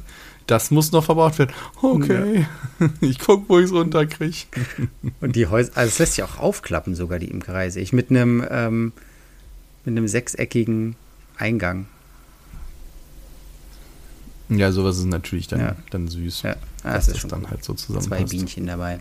Das 0.47 0.71
muss 0.71 0.93
noch 0.93 1.05
verbaut 1.05 1.39
werden. 1.39 1.53
Okay, 1.83 2.47
ja. 2.79 2.89
ich 3.01 3.19
guck, 3.19 3.49
wo 3.49 3.59
ich 3.59 3.67
es 3.67 3.73
runterkriege. 3.73 4.37
Und 5.21 5.35
die 5.35 5.49
Häuser, 5.49 5.73
also 5.75 5.89
es 5.89 5.99
lässt 5.99 6.15
sich 6.15 6.25
auch 6.25 6.39
aufklappen 6.39 6.95
sogar, 6.95 7.19
die 7.19 7.31
Imkerei, 7.31 7.71
sehe 7.71 7.83
ich, 7.83 7.93
mit 7.93 8.11
einem, 8.11 8.47
ähm, 8.49 8.93
mit 9.85 9.97
einem 9.97 10.07
sechseckigen 10.07 10.95
Eingang. 11.37 11.87
Ja, 14.49 14.71
sowas 14.71 14.99
ist 14.99 15.07
natürlich 15.07 15.49
dann, 15.49 15.61
ja. 15.61 15.77
dann 15.91 16.07
süß. 16.07 16.43
Ja, 16.43 16.57
das 16.85 17.09
ist 17.09 17.25
das 17.25 17.31
dann 17.31 17.51
halt 17.51 17.65
so 17.65 17.75
zusammenpasst. 17.75 18.09
Zwei 18.09 18.25
Bienchen 18.25 18.67
dabei. 18.67 19.01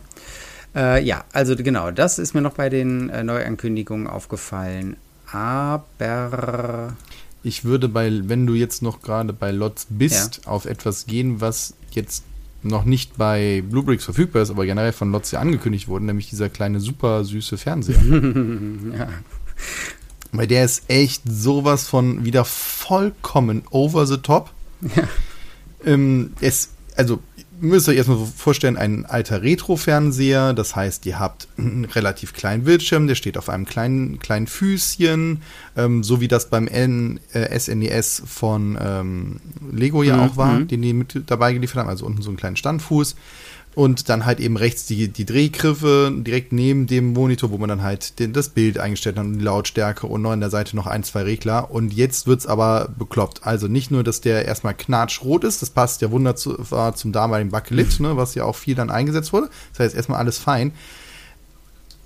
Äh, 0.75 1.03
ja, 1.03 1.23
also 1.31 1.55
genau, 1.55 1.91
das 1.91 2.17
ist 2.17 2.34
mir 2.34 2.41
noch 2.41 2.53
bei 2.53 2.69
den 2.69 3.10
äh, 3.10 3.23
Neuankündigungen 3.23 4.08
aufgefallen. 4.08 4.97
Aber 5.35 6.95
ich 7.43 7.65
würde 7.65 7.89
bei, 7.89 8.09
wenn 8.23 8.47
du 8.47 8.53
jetzt 8.53 8.81
noch 8.81 9.01
gerade 9.01 9.33
bei 9.33 9.51
Lots 9.51 9.87
bist, 9.89 10.41
ja. 10.45 10.51
auf 10.51 10.65
etwas 10.65 11.07
gehen, 11.07 11.41
was 11.41 11.73
jetzt 11.91 12.23
noch 12.63 12.85
nicht 12.85 13.17
bei 13.17 13.61
Bluebricks 13.69 14.05
verfügbar 14.05 14.41
ist, 14.41 14.49
aber 14.49 14.65
generell 14.65 14.93
von 14.93 15.11
Lots 15.11 15.31
ja 15.31 15.39
angekündigt 15.39 15.89
wurde, 15.89 16.05
nämlich 16.05 16.29
dieser 16.29 16.47
kleine 16.47 16.79
super 16.79 17.25
süße 17.25 17.57
Fernseher. 17.57 18.01
ja. 18.97 19.09
Weil 20.31 20.47
der 20.47 20.63
ist 20.63 20.89
echt 20.89 21.23
sowas 21.29 21.85
von 21.85 22.23
wieder 22.23 22.45
vollkommen 22.45 23.63
over 23.71 24.07
the 24.07 24.17
top. 24.17 24.51
Ja. 24.95 25.03
Ähm, 25.85 26.31
es, 26.39 26.69
also 26.95 27.19
müsst 27.59 27.87
ihr 27.87 27.91
euch 27.91 27.97
erstmal 27.97 28.25
vorstellen, 28.25 28.77
ein 28.77 29.05
alter 29.05 29.41
Retro-Fernseher. 29.41 30.53
Das 30.53 30.75
heißt, 30.75 31.05
ihr 31.05 31.19
habt 31.19 31.47
einen 31.57 31.85
relativ 31.85 32.33
kleinen 32.33 32.63
Bildschirm, 32.63 33.07
der 33.07 33.15
steht 33.15 33.37
auf 33.37 33.49
einem 33.49 33.65
kleinen, 33.65 34.19
kleinen 34.19 34.47
Füßchen, 34.47 35.41
ähm, 35.75 36.03
so 36.03 36.21
wie 36.21 36.27
das 36.27 36.49
beim 36.49 36.67
N, 36.67 37.19
äh, 37.33 37.57
SNES 37.57 38.23
von 38.25 38.77
ähm, 38.81 39.39
Lego 39.71 40.03
ja 40.03 40.15
Mhm, 40.15 40.21
auch 40.21 40.37
war, 40.37 40.59
mhm. 40.59 40.67
den 40.67 40.81
die 40.81 40.93
mit 40.93 41.23
dabei 41.27 41.53
geliefert 41.53 41.77
haben. 41.77 41.89
Also 41.89 42.05
unten 42.05 42.21
so 42.21 42.29
einen 42.29 42.37
kleinen 42.37 42.57
Standfuß. 42.57 43.15
Und 43.75 44.07
dann 44.07 44.25
halt 44.25 44.39
eben 44.39 44.55
rechts 44.55 44.85
die, 44.85 45.09
die 45.09 45.25
Drehgriffe 45.25 46.11
direkt 46.15 46.53
neben 46.53 46.88
dem 46.88 47.11
Monitor, 47.11 47.51
wo 47.51 47.57
man 47.57 47.67
dann 47.67 47.83
halt 47.83 48.19
den, 48.19 48.31
das 48.31 48.49
Bild 48.49 48.79
eingestellt 48.79 49.17
hat 49.17 49.25
und 49.25 49.38
die 49.38 49.43
Lautstärke 49.43 50.07
und 50.07 50.21
noch 50.21 50.31
an 50.31 50.39
der 50.39 50.49
Seite 50.49 50.77
noch 50.77 50.88
ein, 50.88 51.03
zwei 51.03 51.23
Regler. 51.23 51.69
Und 51.71 51.93
jetzt 51.93 52.25
wird's 52.25 52.47
aber 52.47 52.89
bekloppt. 52.97 53.45
Also 53.45 53.67
nicht 53.67 53.91
nur, 53.91 54.03
dass 54.03 54.21
der 54.21 54.45
erstmal 54.45 54.73
knatschrot 54.73 55.43
ist, 55.43 55.61
das 55.61 55.69
passt 55.69 56.01
ja 56.01 56.09
wunderbar 56.09 56.95
zum 56.95 57.11
damaligen 57.11 57.51
Bakelit, 57.51 57.99
ne, 57.99 58.15
was 58.15 58.33
ja 58.33 58.45
auch 58.45 58.55
viel 58.55 58.75
dann 58.75 58.89
eingesetzt 58.89 59.33
wurde. 59.33 59.49
Das 59.73 59.81
heißt 59.81 59.95
erstmal 59.95 60.19
alles 60.19 60.38
fein. 60.38 60.71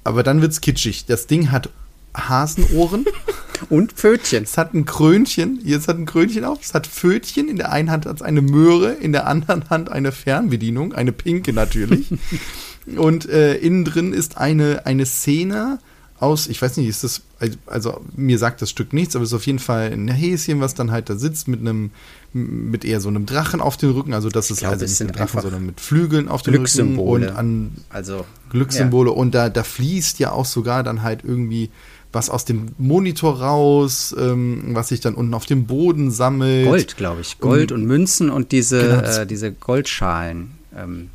Aber 0.04 0.24
dann 0.24 0.42
wird's 0.42 0.62
kitschig. 0.62 1.06
Das 1.06 1.28
Ding 1.28 1.52
hat 1.52 1.70
Hasenohren. 2.16 3.06
Und 3.70 3.94
Pfötchen. 3.94 4.44
Es 4.44 4.58
hat 4.58 4.74
ein 4.74 4.86
Krönchen, 4.86 5.60
jetzt 5.64 5.88
hat 5.88 5.98
ein 5.98 6.06
Krönchen 6.06 6.46
auf, 6.46 6.60
es 6.62 6.74
hat 6.74 6.88
Pfötchen, 6.88 7.48
in 7.48 7.58
der 7.58 7.72
einen 7.72 7.92
Hand 7.92 8.06
hat 8.06 8.18
es 8.18 8.22
eine 8.22 8.42
Möhre, 8.42 8.94
in 8.94 9.12
der 9.12 9.28
anderen 9.28 9.70
Hand 9.70 9.92
eine 9.92 10.12
Fernbedienung, 10.12 10.94
eine 10.94 11.12
pinke 11.12 11.54
natürlich. 11.54 12.08
Und 12.96 13.30
äh, 13.30 13.56
innen 13.56 13.86
drin 13.86 14.14
ist 14.14 14.38
eine, 14.38 14.86
eine 14.86 15.06
Szene 15.06 15.80
aus, 16.20 16.48
ich 16.48 16.62
weiß 16.62 16.78
nicht, 16.78 16.88
ist 16.88 17.04
das, 17.04 17.22
also 17.66 18.02
mir 18.16 18.38
sagt 18.38 18.62
das 18.62 18.70
Stück 18.70 18.92
nichts, 18.92 19.16
aber 19.16 19.24
es 19.24 19.30
ist 19.30 19.36
auf 19.36 19.46
jeden 19.46 19.60
Fall 19.60 19.92
ein 19.92 20.10
Häschen, 20.10 20.60
was 20.60 20.74
dann 20.74 20.92
halt 20.92 21.10
da 21.10 21.16
sitzt 21.16 21.48
mit 21.48 21.62
einem, 21.62 21.92
mit 22.34 22.84
eher 22.84 23.00
so 23.00 23.08
einem 23.08 23.26
Drachen 23.26 23.62
auf 23.62 23.78
dem 23.78 23.92
Rücken, 23.92 24.14
also 24.14 24.30
das 24.30 24.52
ist 24.52 24.60
glaube, 24.60 24.74
also 24.74 24.86
es 24.86 25.00
nicht 25.00 25.10
ein 25.10 25.16
Drachen, 25.16 25.42
sondern 25.42 25.66
mit 25.66 25.80
Flügeln 25.80 26.28
auf 26.28 26.42
dem 26.42 26.52
Rücken 26.52 26.64
Glückssymbole. 26.64 27.30
und 27.30 27.38
an 27.38 27.72
Also 27.90 28.26
Glückssymbole 28.50 29.12
und 29.12 29.34
da, 29.34 29.50
da 29.50 29.64
fließt 29.64 30.20
ja 30.20 30.32
auch 30.32 30.46
sogar 30.46 30.84
dann 30.84 31.04
halt 31.04 31.24
irgendwie 31.24 31.70
was 32.12 32.30
aus 32.30 32.46
dem 32.46 32.70
Monitor 32.78 33.40
raus, 33.42 34.16
ähm, 34.18 34.70
was 34.74 34.88
sich 34.90 35.00
dann 35.00 35.14
unten 35.16 35.34
auf 35.34 35.46
dem 35.46 35.68
Boden 35.68 36.10
sammelt. 36.12 36.66
Gold, 36.66 36.98
glaube 36.98 37.22
ich. 37.22 37.40
Gold 37.40 37.72
und 37.72 37.86
Münzen 37.86 38.30
und 38.30 38.52
diese, 38.52 38.82
Genau, 38.82 39.02
äh, 39.02 39.28
diese 39.28 39.52
Goldschalen. 39.52 40.52
Ähm, 40.76 41.10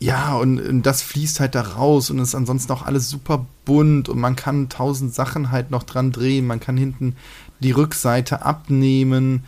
Ja, 0.00 0.34
und, 0.36 0.60
und 0.60 0.82
das 0.82 1.02
fließt 1.02 1.38
halt 1.40 1.54
da 1.54 1.62
raus 1.62 2.10
und 2.10 2.18
ist 2.18 2.34
ansonsten 2.34 2.72
auch 2.72 2.82
alles 2.82 3.08
super 3.08 3.46
bunt 3.64 4.08
und 4.08 4.18
man 4.18 4.34
kann 4.34 4.68
tausend 4.68 5.14
Sachen 5.14 5.50
halt 5.50 5.70
noch 5.70 5.84
dran 5.84 6.10
drehen. 6.10 6.46
Man 6.46 6.60
kann 6.60 6.76
hinten 6.76 7.14
die 7.60 7.70
Rückseite 7.70 8.44
abnehmen 8.44 9.44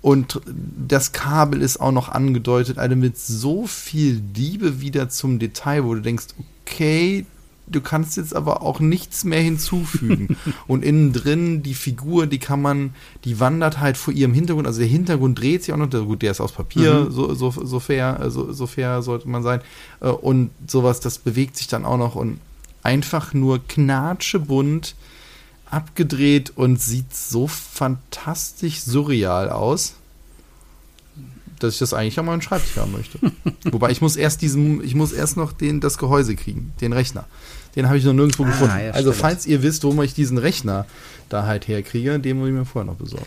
und 0.00 0.40
das 0.88 1.12
Kabel 1.12 1.60
ist 1.60 1.78
auch 1.78 1.92
noch 1.92 2.08
angedeutet, 2.08 2.78
also 2.78 2.96
mit 2.96 3.18
so 3.18 3.66
viel 3.66 4.22
Liebe 4.34 4.80
wieder 4.80 5.08
zum 5.08 5.38
Detail, 5.38 5.84
wo 5.84 5.94
du 5.94 6.00
denkst, 6.00 6.26
okay, 6.64 7.26
du 7.66 7.80
kannst 7.80 8.16
jetzt 8.16 8.34
aber 8.34 8.62
auch 8.62 8.80
nichts 8.80 9.24
mehr 9.24 9.40
hinzufügen. 9.40 10.36
und 10.66 10.84
innen 10.84 11.12
drin 11.12 11.62
die 11.62 11.74
Figur, 11.74 12.26
die 12.26 12.38
kann 12.38 12.62
man, 12.62 12.94
die 13.24 13.40
wandert 13.40 13.80
halt 13.80 13.96
vor 13.96 14.14
ihrem 14.14 14.34
Hintergrund, 14.34 14.66
also 14.66 14.80
der 14.80 14.88
Hintergrund 14.88 15.38
dreht 15.38 15.64
sich 15.64 15.74
auch 15.74 15.78
noch, 15.78 15.90
gut, 15.90 16.22
der 16.22 16.30
ist 16.30 16.40
aus 16.40 16.52
Papier, 16.52 17.08
so, 17.10 17.34
so, 17.34 17.50
so 17.50 17.80
fair, 17.80 18.30
so, 18.30 18.52
so 18.52 18.66
fair 18.66 19.02
sollte 19.02 19.28
man 19.28 19.42
sein. 19.42 19.60
Äh, 20.00 20.08
Und 20.08 20.50
sowas, 20.66 21.00
das 21.00 21.18
bewegt 21.18 21.56
sich 21.56 21.66
dann 21.66 21.84
auch 21.84 21.98
noch 21.98 22.14
und 22.14 22.38
einfach 22.82 23.34
nur 23.34 23.58
knatschebunt 23.66 24.94
abgedreht 25.68 26.52
und 26.54 26.80
sieht 26.80 27.14
so 27.14 27.48
fantastisch 27.48 28.80
surreal 28.82 29.50
aus, 29.50 29.94
dass 31.58 31.74
ich 31.74 31.78
das 31.80 31.94
eigentlich 31.94 32.18
an 32.18 32.26
meinem 32.26 32.42
Schreibtisch 32.42 32.76
haben 32.76 32.92
möchte. 32.92 33.18
Wobei 33.72 33.90
ich 33.90 34.00
muss 34.00 34.16
erst 34.16 34.42
diesen, 34.42 34.84
ich 34.84 34.94
muss 34.94 35.12
erst 35.12 35.36
noch 35.36 35.52
den, 35.52 35.80
das 35.80 35.98
Gehäuse 35.98 36.36
kriegen, 36.36 36.72
den 36.80 36.92
Rechner. 36.92 37.26
Den 37.76 37.86
habe 37.86 37.98
ich 37.98 38.04
noch 38.04 38.12
nirgendwo 38.14 38.44
Ah, 38.44 38.46
gefunden. 38.46 38.78
ja, 38.86 38.90
also 38.92 39.12
falls 39.12 39.46
ihr 39.46 39.62
wisst, 39.62 39.84
wo 39.84 39.92
ich 40.06 40.14
diesen 40.14 40.38
Rechner 40.38 40.86
da 41.28 41.44
halt 41.46 41.68
herkriege, 41.68 42.18
den 42.18 42.38
muss 42.38 42.48
ich 42.48 42.54
mir 42.54 42.64
vorher 42.64 42.90
noch 42.90 42.98
besorgen. 42.98 43.26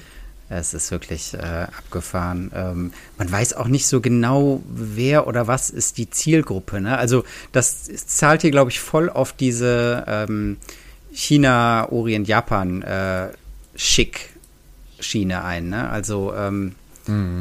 Es 0.51 0.73
ist 0.73 0.89
wirklich 0.89 1.35
äh, 1.35 1.37
abgefahren. 1.77 2.51
Ähm, 2.55 2.91
man 3.19 3.31
weiß 3.31 3.53
auch 3.53 3.67
nicht 3.67 3.85
so 3.85 4.01
genau, 4.01 4.63
wer 4.67 5.27
oder 5.27 5.45
was 5.45 5.69
ist 5.69 5.99
die 5.99 6.09
Zielgruppe. 6.09 6.81
Ne? 6.81 6.97
Also 6.97 7.23
das 7.51 7.83
zahlt 8.07 8.41
hier, 8.41 8.49
glaube 8.49 8.71
ich, 8.71 8.79
voll 8.79 9.11
auf 9.11 9.31
diese 9.33 10.03
ähm, 10.07 10.57
China, 11.13 11.87
Orient, 11.91 12.27
Japan 12.27 12.81
äh, 12.81 13.27
ein. 15.43 15.69
Ne? 15.69 15.87
Also 15.87 16.33
ähm, 16.35 16.73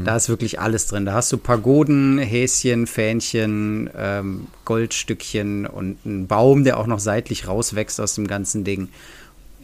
da 0.04 0.16
ist 0.16 0.28
wirklich 0.28 0.60
alles 0.60 0.86
drin. 0.86 1.04
Da 1.04 1.12
hast 1.14 1.32
du 1.32 1.38
Pagoden, 1.38 2.18
Häschen, 2.18 2.86
Fähnchen, 2.86 3.90
ähm, 3.96 4.46
Goldstückchen 4.64 5.66
und 5.66 5.98
einen 6.04 6.26
Baum, 6.26 6.64
der 6.64 6.78
auch 6.78 6.86
noch 6.86 7.00
seitlich 7.00 7.48
rauswächst 7.48 8.00
aus 8.00 8.14
dem 8.14 8.26
ganzen 8.26 8.64
Ding. 8.64 8.88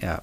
Ja, 0.01 0.23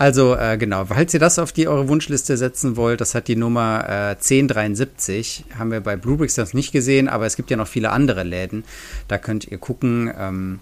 also 0.00 0.34
äh, 0.34 0.56
genau, 0.56 0.86
falls 0.86 1.12
ihr 1.12 1.20
das 1.20 1.38
auf 1.38 1.52
die 1.52 1.68
eure 1.68 1.86
Wunschliste 1.88 2.38
setzen 2.38 2.76
wollt, 2.76 3.02
das 3.02 3.14
hat 3.14 3.28
die 3.28 3.36
Nummer 3.36 3.84
äh, 3.86 4.10
1073, 4.12 5.44
haben 5.58 5.70
wir 5.70 5.82
bei 5.82 5.96
Bluebricks 5.96 6.36
das 6.36 6.54
nicht 6.54 6.72
gesehen, 6.72 7.06
aber 7.06 7.26
es 7.26 7.36
gibt 7.36 7.50
ja 7.50 7.58
noch 7.58 7.68
viele 7.68 7.90
andere 7.90 8.22
Läden. 8.22 8.64
Da 9.08 9.18
könnt 9.18 9.46
ihr 9.46 9.58
gucken, 9.58 10.10
ähm, 10.18 10.60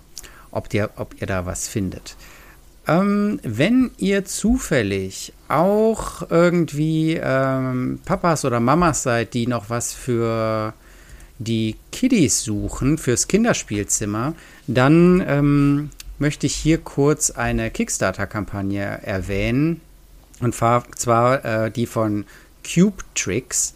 ob, 0.51 0.75
ihr, 0.75 0.91
ob 0.97 1.21
ihr 1.21 1.29
da 1.29 1.47
was 1.47 1.69
findet. 1.69 2.17
Ähm, 2.89 3.39
wenn 3.43 3.91
ihr 3.99 4.25
zufällig 4.25 5.35
auch 5.49 6.29
irgendwie 6.31 7.21
ähm, 7.23 8.01
Papas 8.05 8.47
oder 8.47 8.61
Mamas 8.61 9.03
seid, 9.03 9.35
die 9.35 9.47
noch 9.47 9.69
was 9.69 9.93
für 9.93 10.73
die 11.39 11.77
Kiddies 11.93 12.43
suchen, 12.43 12.97
fürs 12.97 13.29
Kinderspielzimmer, 13.29 14.35
dann 14.67 15.23
ähm, 15.27 15.91
möchte 16.19 16.47
ich 16.47 16.55
hier 16.55 16.79
kurz 16.79 17.31
eine 17.31 17.71
Kickstarter-Kampagne 17.71 19.01
erwähnen. 19.03 19.83
Und 20.41 20.55
zwar 20.55 21.45
äh, 21.45 21.71
die 21.71 21.87
von 21.87 22.25
Cube 22.65 23.05
Tricks. 23.15 23.75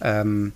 Ähm, 0.00 0.52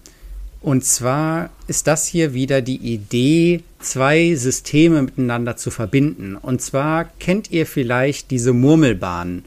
und 0.60 0.84
zwar 0.84 1.50
ist 1.68 1.86
das 1.86 2.06
hier 2.06 2.34
wieder 2.34 2.60
die 2.60 2.78
Idee, 2.78 3.62
zwei 3.78 4.34
Systeme 4.34 5.02
miteinander 5.02 5.56
zu 5.56 5.70
verbinden. 5.70 6.36
Und 6.36 6.60
zwar 6.60 7.04
kennt 7.04 7.50
ihr 7.50 7.66
vielleicht 7.66 8.30
diese 8.30 8.52
Murmelbahnen. 8.52 9.44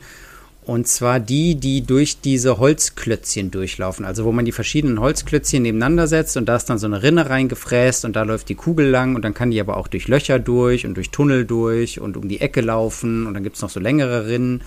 Und 0.65 0.88
zwar 0.88 1.19
die, 1.19 1.56
die 1.56 1.82
durch 1.82 2.22
diese 2.22 2.60
Holzklötzchen 2.60 3.50
durchlaufen. 3.50 4.06
Also 4.06 4.24
wo 4.24 4.32
man 4.32 4.45
die 4.45 4.52
verschiedenen 4.52 5.00
Holzklötzchen 5.00 5.63
nebeneinander 5.63 6.08
setzt 6.08 6.38
und 6.38 6.45
da 6.48 6.56
ist 6.56 6.69
dann 6.69 6.78
so 6.78 6.86
eine 6.86 7.02
Rinne 7.02 7.28
reingefräst 7.28 8.06
und 8.06 8.15
da 8.15 8.22
läuft 8.22 8.50
die 8.50 8.56
Kugel 8.56 8.88
lang 8.88 9.15
und 9.15 9.24
dann 9.24 9.34
kann 9.34 9.50
die 9.50 9.60
aber 9.60 9.78
auch 9.78 9.88
durch 9.88 10.08
Löcher 10.08 10.38
durch 10.38 10.86
und 10.86 10.93
durch 10.93 11.10
Tunnel 11.10 11.45
durch 11.45 12.00
und 12.00 12.17
um 12.17 12.30
die 12.30 12.39
Ecke 12.39 12.62
laufen 12.62 13.26
und 13.26 13.34
dann 13.34 13.41
gibt 13.41 13.56
es 13.56 13.63
noch 13.63 13.72
so 13.72 13.80
längere 13.80 14.28
Rinnen. 14.28 14.62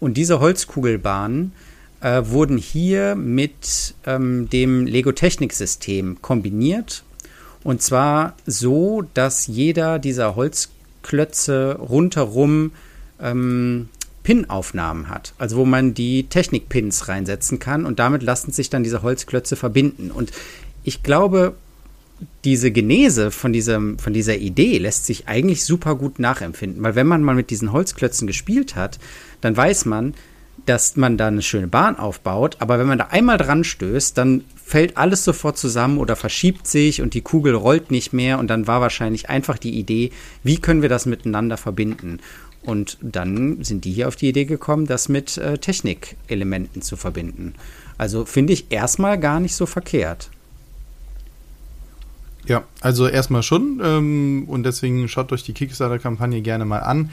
Und 0.00 0.16
diese 0.16 0.40
Holzkugelbahnen 0.40 1.52
äh, 2.00 2.22
wurden 2.26 2.58
hier 2.58 3.14
mit 3.14 3.94
ähm, 4.06 4.48
dem 4.50 4.86
Lego-Technik-System 4.86 6.22
kombiniert. 6.22 7.04
Und 7.64 7.82
zwar 7.82 8.34
so, 8.46 9.02
dass 9.14 9.46
jeder 9.46 9.98
dieser 9.98 10.36
Holzklötze 10.36 11.76
rundherum 11.80 12.72
ähm, 13.20 13.88
Pin-Aufnahmen 14.22 15.08
hat. 15.08 15.34
Also 15.38 15.56
wo 15.56 15.64
man 15.64 15.94
die 15.94 16.24
Technik-Pins 16.24 17.08
reinsetzen 17.08 17.58
kann 17.58 17.84
und 17.84 17.98
damit 17.98 18.22
lassen 18.22 18.52
sich 18.52 18.70
dann 18.70 18.84
diese 18.84 19.02
Holzklötze 19.02 19.56
verbinden. 19.56 20.10
Und 20.10 20.32
ich 20.84 21.02
glaube, 21.02 21.54
diese 22.44 22.70
Genese 22.70 23.30
von, 23.30 23.52
diesem, 23.52 23.98
von 23.98 24.12
dieser 24.12 24.36
Idee 24.36 24.78
lässt 24.78 25.06
sich 25.06 25.28
eigentlich 25.28 25.64
super 25.64 25.94
gut 25.94 26.18
nachempfinden. 26.18 26.82
Weil 26.82 26.94
wenn 26.94 27.06
man 27.06 27.22
mal 27.22 27.34
mit 27.34 27.50
diesen 27.50 27.72
Holzklötzen 27.72 28.26
gespielt 28.26 28.76
hat, 28.76 28.98
dann 29.40 29.56
weiß 29.56 29.84
man, 29.86 30.14
dass 30.68 30.96
man 30.96 31.16
da 31.16 31.28
eine 31.28 31.42
schöne 31.42 31.66
Bahn 31.66 31.96
aufbaut, 31.98 32.56
aber 32.58 32.78
wenn 32.78 32.86
man 32.86 32.98
da 32.98 33.06
einmal 33.06 33.38
dran 33.38 33.64
stößt, 33.64 34.18
dann 34.18 34.44
fällt 34.62 34.98
alles 34.98 35.24
sofort 35.24 35.56
zusammen 35.56 35.96
oder 35.96 36.14
verschiebt 36.14 36.66
sich 36.66 37.00
und 37.00 37.14
die 37.14 37.22
Kugel 37.22 37.54
rollt 37.54 37.90
nicht 37.90 38.12
mehr 38.12 38.38
und 38.38 38.48
dann 38.48 38.66
war 38.66 38.82
wahrscheinlich 38.82 39.30
einfach 39.30 39.56
die 39.56 39.78
Idee, 39.78 40.10
wie 40.42 40.58
können 40.58 40.82
wir 40.82 40.90
das 40.90 41.06
miteinander 41.06 41.56
verbinden? 41.56 42.20
Und 42.62 42.98
dann 43.00 43.64
sind 43.64 43.86
die 43.86 43.92
hier 43.92 44.08
auf 44.08 44.16
die 44.16 44.28
Idee 44.28 44.44
gekommen, 44.44 44.86
das 44.86 45.08
mit 45.08 45.38
äh, 45.38 45.56
Technikelementen 45.56 46.82
zu 46.82 46.96
verbinden. 46.96 47.54
Also 47.96 48.26
finde 48.26 48.52
ich 48.52 48.70
erstmal 48.70 49.18
gar 49.18 49.40
nicht 49.40 49.54
so 49.54 49.64
verkehrt. 49.64 50.28
Ja, 52.44 52.64
also 52.80 53.08
erstmal 53.08 53.42
schon 53.42 53.80
ähm, 53.82 54.44
und 54.48 54.64
deswegen 54.64 55.08
schaut 55.08 55.32
euch 55.32 55.44
die 55.44 55.54
Kickstarter-Kampagne 55.54 56.42
gerne 56.42 56.66
mal 56.66 56.80
an. 56.80 57.10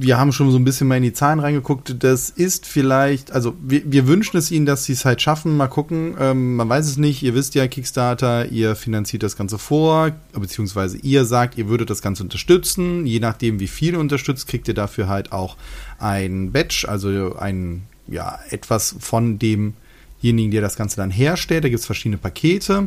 Wir 0.00 0.16
haben 0.16 0.30
schon 0.30 0.50
so 0.52 0.58
ein 0.58 0.64
bisschen 0.64 0.86
mal 0.86 0.96
in 0.96 1.02
die 1.02 1.12
Zahlen 1.12 1.40
reingeguckt. 1.40 1.96
Das 2.04 2.30
ist 2.30 2.66
vielleicht, 2.66 3.32
also 3.32 3.56
wir, 3.60 3.82
wir 3.90 4.06
wünschen 4.06 4.36
es 4.36 4.52
ihnen, 4.52 4.64
dass 4.64 4.84
sie 4.84 4.92
es 4.92 5.04
halt 5.04 5.20
schaffen. 5.20 5.56
Mal 5.56 5.66
gucken. 5.66 6.14
Ähm, 6.20 6.54
man 6.54 6.68
weiß 6.68 6.86
es 6.86 6.98
nicht. 6.98 7.22
Ihr 7.22 7.34
wisst 7.34 7.56
ja, 7.56 7.66
Kickstarter, 7.66 8.46
ihr 8.50 8.76
finanziert 8.76 9.24
das 9.24 9.36
Ganze 9.36 9.58
vor, 9.58 10.12
beziehungsweise 10.32 10.98
ihr 10.98 11.24
sagt, 11.24 11.58
ihr 11.58 11.68
würdet 11.68 11.90
das 11.90 12.00
Ganze 12.00 12.22
unterstützen. 12.22 13.06
Je 13.06 13.18
nachdem, 13.18 13.58
wie 13.58 13.66
viel 13.66 13.94
ihr 13.94 14.00
unterstützt, 14.00 14.46
kriegt 14.46 14.68
ihr 14.68 14.74
dafür 14.74 15.08
halt 15.08 15.32
auch 15.32 15.56
ein 15.98 16.52
Badge, 16.52 16.86
also 16.88 17.34
ein, 17.36 17.82
ja, 18.06 18.38
etwas 18.50 18.94
von 19.00 19.40
demjenigen, 19.40 20.52
der 20.52 20.60
das 20.60 20.76
Ganze 20.76 20.96
dann 20.96 21.10
herstellt. 21.10 21.64
Da 21.64 21.68
gibt 21.68 21.80
es 21.80 21.86
verschiedene 21.86 22.18
Pakete. 22.18 22.86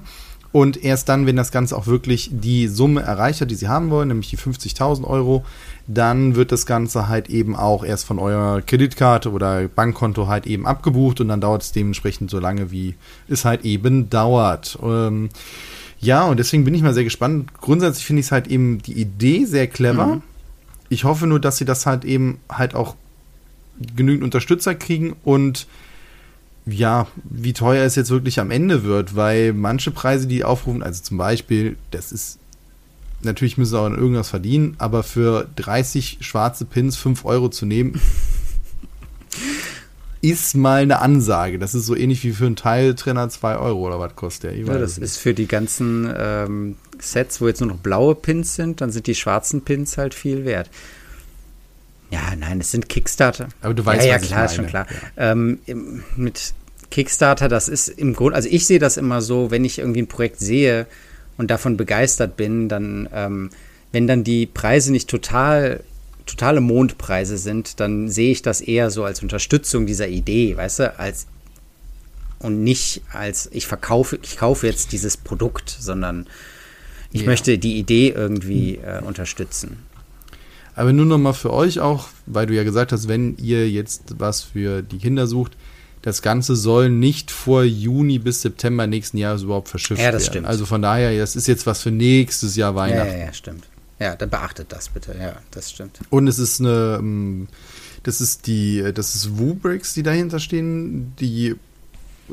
Und 0.52 0.84
erst 0.84 1.08
dann, 1.08 1.26
wenn 1.26 1.38
das 1.38 1.52
Ganze 1.52 1.78
auch 1.78 1.88
wirklich 1.88 2.30
die 2.32 2.68
Summe 2.68 3.02
erreicht 3.02 3.40
hat, 3.40 3.52
die 3.52 3.56
sie 3.56 3.70
haben 3.70 3.90
wollen, 3.90 4.10
nämlich 4.10 4.30
die 4.30 4.38
50.000 4.38 5.06
Euro, 5.06 5.46
dann 5.88 6.36
wird 6.36 6.52
das 6.52 6.66
Ganze 6.66 7.08
halt 7.08 7.30
eben 7.30 7.56
auch 7.56 7.86
erst 7.86 8.06
von 8.06 8.20
eurer 8.20 8.62
Kreditkarte 8.62 9.32
oder 9.32 9.68
Bankkonto 9.70 10.28
halt 10.28 10.46
eben 10.48 10.68
abgebucht 10.68 11.22
und 11.22 11.30
dann 11.30 11.40
dauert 11.40 11.64
es 11.64 11.72
dementsprechend 11.72 12.30
so 12.30 12.40
lange, 12.40 12.70
wie 12.72 12.96
es 13.30 13.46
halt 13.46 13.64
eben 13.64 14.10
dauert. 14.10 14.78
Ähm, 14.84 15.30
ja, 16.00 16.26
und 16.26 16.38
deswegen 16.38 16.66
bin 16.66 16.74
ich 16.74 16.82
mal 16.82 16.94
sehr 16.94 17.04
gespannt. 17.04 17.54
Grundsätzlich 17.62 18.06
finde 18.06 18.20
ich 18.22 18.26
es 18.26 18.32
halt 18.32 18.48
eben 18.48 18.82
die 18.82 19.00
Idee 19.00 19.46
sehr 19.46 19.68
clever. 19.68 20.08
Mhm. 20.08 20.22
Ich 20.90 21.06
hoffe 21.06 21.28
nur, 21.28 21.40
dass 21.40 21.58
sie 21.58 21.66
das 21.66 21.86
halt 21.86 22.04
eben 22.04 22.40
halt 22.50 22.76
auch 22.76 22.96
genügend 23.96 24.24
Unterstützer 24.24 24.76
kriegen 24.76 25.16
und 25.24 25.68
ja, 26.66 27.08
wie 27.24 27.54
teuer 27.54 27.86
es 27.86 27.96
jetzt 27.96 28.12
wirklich 28.12 28.40
am 28.40 28.52
Ende 28.52 28.84
wird, 28.84 29.16
weil 29.16 29.54
manche 29.54 29.92
Preise, 29.92 30.28
die 30.28 30.44
aufrufen, 30.44 30.84
also 30.84 31.02
zum 31.02 31.18
Beispiel, 31.18 31.76
das 31.90 32.12
ist, 32.12 32.38
natürlich 33.24 33.58
müssen 33.58 33.72
sie 33.72 33.80
auch 33.80 33.90
irgendwas 33.90 34.30
verdienen, 34.30 34.76
aber 34.78 35.04
für 35.04 35.48
30 35.56 36.20
schwarze 36.22 36.66
Pins 36.66 36.98
5 36.98 37.26
Euro 37.26 37.50
zu 37.50 37.66
nehmen, 37.66 38.00
ist 40.22 40.56
mal 40.56 40.84
eine 40.84 41.00
Ansage. 41.00 41.58
Das 41.58 41.74
ist 41.74 41.88
so 41.88 41.96
ähnlich 41.96 42.24
wie 42.24 42.32
für 42.32 42.46
einen 42.46 42.56
Teiltrenner 42.56 43.30
2 43.30 43.58
Euro 43.58 43.88
oder 43.88 44.00
was 44.00 44.16
kostet 44.16 44.52
der? 44.52 44.60
Ja, 44.60 44.78
das 44.78 45.00
ist 45.00 45.18
für 45.18 45.34
die 45.34 45.48
ganzen 45.48 46.14
ähm, 46.16 46.76
Sets, 47.00 47.42
wo 47.42 47.48
jetzt 47.48 47.62
nur 47.62 47.72
noch 47.72 47.80
blaue 47.80 48.14
Pins 48.14 48.56
sind, 48.56 48.82
dann 48.82 48.92
sind 48.92 49.08
die 49.08 49.16
schwarzen 49.16 49.62
Pins 49.62 49.98
halt 49.98 50.14
viel 50.14 50.46
wert. 50.46 50.70
Ja, 52.12 52.36
nein, 52.38 52.60
es 52.60 52.72
sind 52.72 52.90
Kickstarter. 52.90 53.48
Aber 53.62 53.74
du 53.74 53.86
weißt, 53.86 54.06
ja, 54.06 54.14
ja, 54.14 54.20
klar, 54.20 54.50
schon 54.50 54.68
klar. 54.68 54.86
Ja. 55.16 55.32
Ähm, 55.32 55.60
mit 56.18 56.54
Kickstarter, 56.92 57.48
das 57.48 57.70
ist 57.70 57.88
im 57.88 58.14
Grunde, 58.14 58.36
also 58.36 58.50
ich 58.52 58.68
sehe 58.68 58.80
das 58.80 58.98
immer 58.98 59.22
so, 59.22 59.50
wenn 59.50 59.64
ich 59.64 59.80
irgendwie 59.80 60.02
ein 60.02 60.08
Projekt 60.08 60.40
sehe 60.40 60.88
und 61.38 61.50
davon 61.50 61.78
begeistert 61.78 62.36
bin, 62.36 62.68
dann, 62.68 63.10
ähm, 63.14 63.50
wenn 63.94 64.08
dann 64.08 64.26
die 64.26 64.46
Preise 64.46 64.92
nicht 64.92 65.10
total, 65.10 65.84
totale 66.26 66.60
Mondpreise 66.60 67.38
sind, 67.38 67.80
dann 67.80 68.10
sehe 68.10 68.32
ich 68.32 68.42
das 68.42 68.60
eher 68.60 68.92
so 68.92 69.06
als 69.06 69.24
Unterstützung 69.24 69.86
dieser 69.86 70.10
Idee, 70.10 70.56
weißt 70.58 70.80
du, 70.80 71.00
als 71.00 71.28
und 72.40 72.64
nicht 72.64 73.04
als 73.12 73.50
ich 73.54 73.68
verkaufe, 73.68 74.20
ich 74.22 74.38
kaufe 74.38 74.68
jetzt 74.68 74.92
dieses 74.92 75.16
Produkt, 75.16 75.76
sondern 75.80 76.28
ich 77.12 77.22
ja. 77.22 77.28
möchte 77.28 77.58
die 77.58 77.78
Idee 77.78 78.10
irgendwie 78.10 78.78
äh, 78.78 79.02
unterstützen. 79.02 79.78
Aber 80.82 80.94
nur 80.94 81.06
noch 81.06 81.20
mal 81.20 81.34
für 81.34 81.54
euch 81.54 81.80
auch, 81.80 82.08
weil 82.26 82.48
du 82.48 82.56
ja 82.56 82.64
gesagt 82.64 82.92
hast, 82.92 83.08
wenn 83.08 83.38
ihr 83.38 83.70
jetzt 83.70 84.16
was 84.18 84.42
für 84.42 84.82
die 84.82 84.98
Kinder 84.98 85.28
sucht, 85.28 85.56
das 86.02 86.24
Ganze 86.24 86.56
soll 86.56 86.90
nicht 86.90 87.30
vor 87.30 87.64
Juni 87.64 88.18
bis 88.18 88.42
September 88.42 88.88
nächsten 88.88 89.18
Jahres 89.18 89.44
überhaupt 89.44 89.70
verschifft 89.70 90.02
ja, 90.02 90.12
das 90.12 90.24
werden. 90.24 90.32
Stimmt. 90.32 90.48
Also 90.48 90.66
von 90.66 90.82
daher, 90.82 91.16
das 91.16 91.36
ist 91.36 91.48
jetzt 91.48 91.68
was 91.68 91.84
für 91.84 91.92
nächstes 91.92 92.56
Jahr 92.56 92.74
Weihnachten. 92.74 93.12
Ja, 93.12 93.16
ja, 93.16 93.26
ja, 93.26 93.34
stimmt. 93.34 93.66
Ja, 94.00 94.16
dann 94.16 94.32
beachtet 94.32 94.72
das 94.72 94.90
bitte. 94.90 95.16
Ja, 95.20 95.36
das 95.52 95.70
stimmt. 95.70 96.00
Und 96.10 96.28
es 96.28 96.40
ist 96.40 96.60
eine, 96.60 96.98
ähm, 96.98 97.48
das 98.02 98.20
ist 98.20 98.48
die, 98.48 98.84
das 98.92 99.14
ist 99.14 99.38
Wubrix, 99.38 99.94
die 99.94 100.02
dahinter 100.02 100.40
stehen, 100.40 101.14
die 101.20 101.58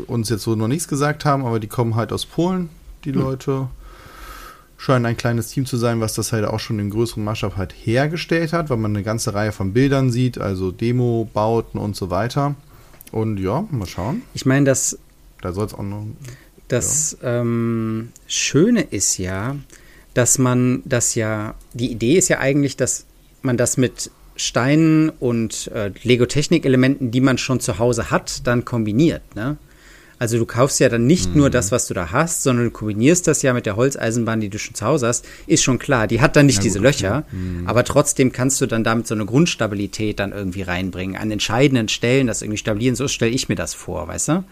uns 0.06 0.30
jetzt 0.30 0.44
so 0.44 0.56
noch 0.56 0.68
nichts 0.68 0.88
gesagt 0.88 1.26
haben, 1.26 1.44
aber 1.44 1.61
die 1.61 1.66
kommen 1.66 1.96
halt 1.96 2.14
aus 2.14 2.24
Polen, 2.24 2.70
die 3.04 3.12
hm. 3.12 3.20
Scheint 4.80 5.04
ein 5.04 5.16
kleines 5.16 5.48
Team 5.48 5.66
zu 5.66 5.76
sein, 5.76 6.00
was 6.00 6.14
das 6.14 6.32
halt 6.32 6.44
auch 6.44 6.60
schon 6.60 6.78
in 6.78 6.90
größerem 6.90 7.24
Maßstab 7.24 7.56
halt 7.56 7.74
hergestellt 7.76 8.52
hat, 8.52 8.70
weil 8.70 8.76
man 8.76 8.92
eine 8.92 9.02
ganze 9.02 9.34
Reihe 9.34 9.50
von 9.50 9.72
Bildern 9.72 10.12
sieht, 10.12 10.38
also 10.38 10.70
Demo-Bauten 10.70 11.80
und 11.80 11.96
so 11.96 12.10
weiter. 12.10 12.54
Und 13.10 13.38
ja, 13.38 13.66
mal 13.70 13.86
schauen. 13.86 14.22
Ich 14.34 14.46
meine, 14.46 14.66
das. 14.66 14.96
Da 15.42 15.52
soll 15.52 15.66
es 15.66 15.74
auch 15.74 15.82
noch. 15.82 16.06
Das 16.68 17.16
ja. 17.20 17.40
ähm, 17.40 18.10
Schöne 18.28 18.82
ist 18.82 19.18
ja, 19.18 19.56
dass 20.14 20.38
man 20.38 20.82
das 20.84 21.16
ja. 21.16 21.54
Die 21.74 21.90
Idee 21.90 22.16
ist 22.16 22.28
ja 22.28 22.38
eigentlich, 22.38 22.76
dass 22.76 23.04
man 23.42 23.56
das 23.56 23.78
mit 23.78 24.12
Steinen 24.36 25.10
und 25.10 25.68
äh, 25.74 25.90
Lego-Technik-Elementen, 26.02 27.10
die 27.10 27.20
man 27.20 27.38
schon 27.38 27.58
zu 27.58 27.80
Hause 27.80 28.12
hat, 28.12 28.46
dann 28.46 28.64
kombiniert. 28.64 29.34
Ne? 29.34 29.56
Also 30.18 30.38
du 30.38 30.46
kaufst 30.46 30.81
ja 30.81 30.88
dann 30.88 31.07
nicht 31.07 31.31
mhm. 31.31 31.38
nur 31.38 31.50
das, 31.50 31.70
was 31.70 31.87
du 31.87 31.94
da 31.94 32.11
hast, 32.11 32.42
sondern 32.42 32.66
du 32.66 32.70
kombinierst 32.70 33.26
das 33.26 33.42
ja 33.42 33.52
mit 33.52 33.66
der 33.66 33.76
Holzeisenbahn, 33.76 34.40
die 34.40 34.48
du 34.48 34.59
schon 34.59 34.74
zu 34.74 34.85
Hause 34.85 35.07
hast. 35.07 35.24
Ist 35.46 35.62
schon 35.62 35.78
klar. 35.78 36.07
Die 36.07 36.20
hat 36.20 36.35
dann 36.35 36.46
nicht 36.46 36.57
ja, 36.57 36.62
diese 36.62 36.78
gut, 36.78 36.87
Löcher, 36.87 37.24
mhm. 37.31 37.66
aber 37.66 37.85
trotzdem 37.85 38.33
kannst 38.33 38.61
du 38.61 38.66
dann 38.66 38.83
damit 38.83 39.07
so 39.07 39.14
eine 39.14 39.26
Grundstabilität 39.26 40.18
dann 40.18 40.33
irgendwie 40.33 40.62
reinbringen. 40.62 41.16
An 41.16 41.31
entscheidenden 41.31 41.88
Stellen 41.88 42.26
das 42.26 42.42
irgendwie 42.42 42.59
stabilieren. 42.59 42.96
So 42.96 43.07
stelle 43.07 43.31
ich 43.31 43.48
mir 43.48 43.54
das 43.54 43.74
vor, 43.74 44.09
weißt 44.09 44.28
du? 44.28 44.44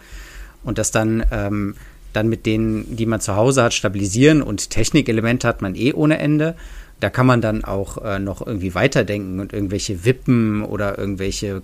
Und 0.63 0.77
das 0.77 0.91
dann, 0.91 1.25
ähm, 1.31 1.75
dann 2.13 2.29
mit 2.29 2.45
denen, 2.45 2.95
die 2.95 3.05
man 3.05 3.19
zu 3.19 3.35
Hause 3.35 3.63
hat, 3.63 3.73
stabilisieren 3.73 4.41
und 4.41 4.69
Technikelemente 4.69 5.47
hat 5.47 5.61
man 5.61 5.75
eh 5.75 5.93
ohne 5.93 6.17
Ende. 6.17 6.55
Da 6.99 7.11
kann 7.11 7.27
man 7.27 7.41
dann 7.41 7.63
auch 7.63 8.03
äh, 8.03 8.17
noch 8.17 8.45
irgendwie 8.45 8.73
weiterdenken 8.73 9.39
und 9.39 9.53
irgendwelche 9.53 10.03
Wippen 10.03 10.63
oder 10.63 10.97
irgendwelche, 10.97 11.61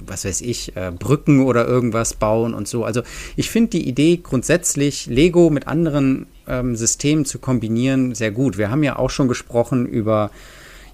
was 0.00 0.24
weiß 0.24 0.40
ich, 0.40 0.74
äh, 0.74 0.90
Brücken 0.90 1.44
oder 1.44 1.66
irgendwas 1.66 2.14
bauen 2.14 2.54
und 2.54 2.66
so. 2.66 2.84
Also 2.84 3.02
ich 3.36 3.50
finde 3.50 3.70
die 3.70 3.86
Idee 3.86 4.20
grundsätzlich, 4.22 5.06
Lego 5.06 5.50
mit 5.50 5.68
anderen 5.68 6.26
ähm, 6.48 6.76
Systemen 6.76 7.26
zu 7.26 7.38
kombinieren, 7.38 8.14
sehr 8.14 8.30
gut. 8.30 8.56
Wir 8.56 8.70
haben 8.70 8.82
ja 8.82 8.96
auch 8.96 9.10
schon 9.10 9.28
gesprochen 9.28 9.84
über 9.84 10.30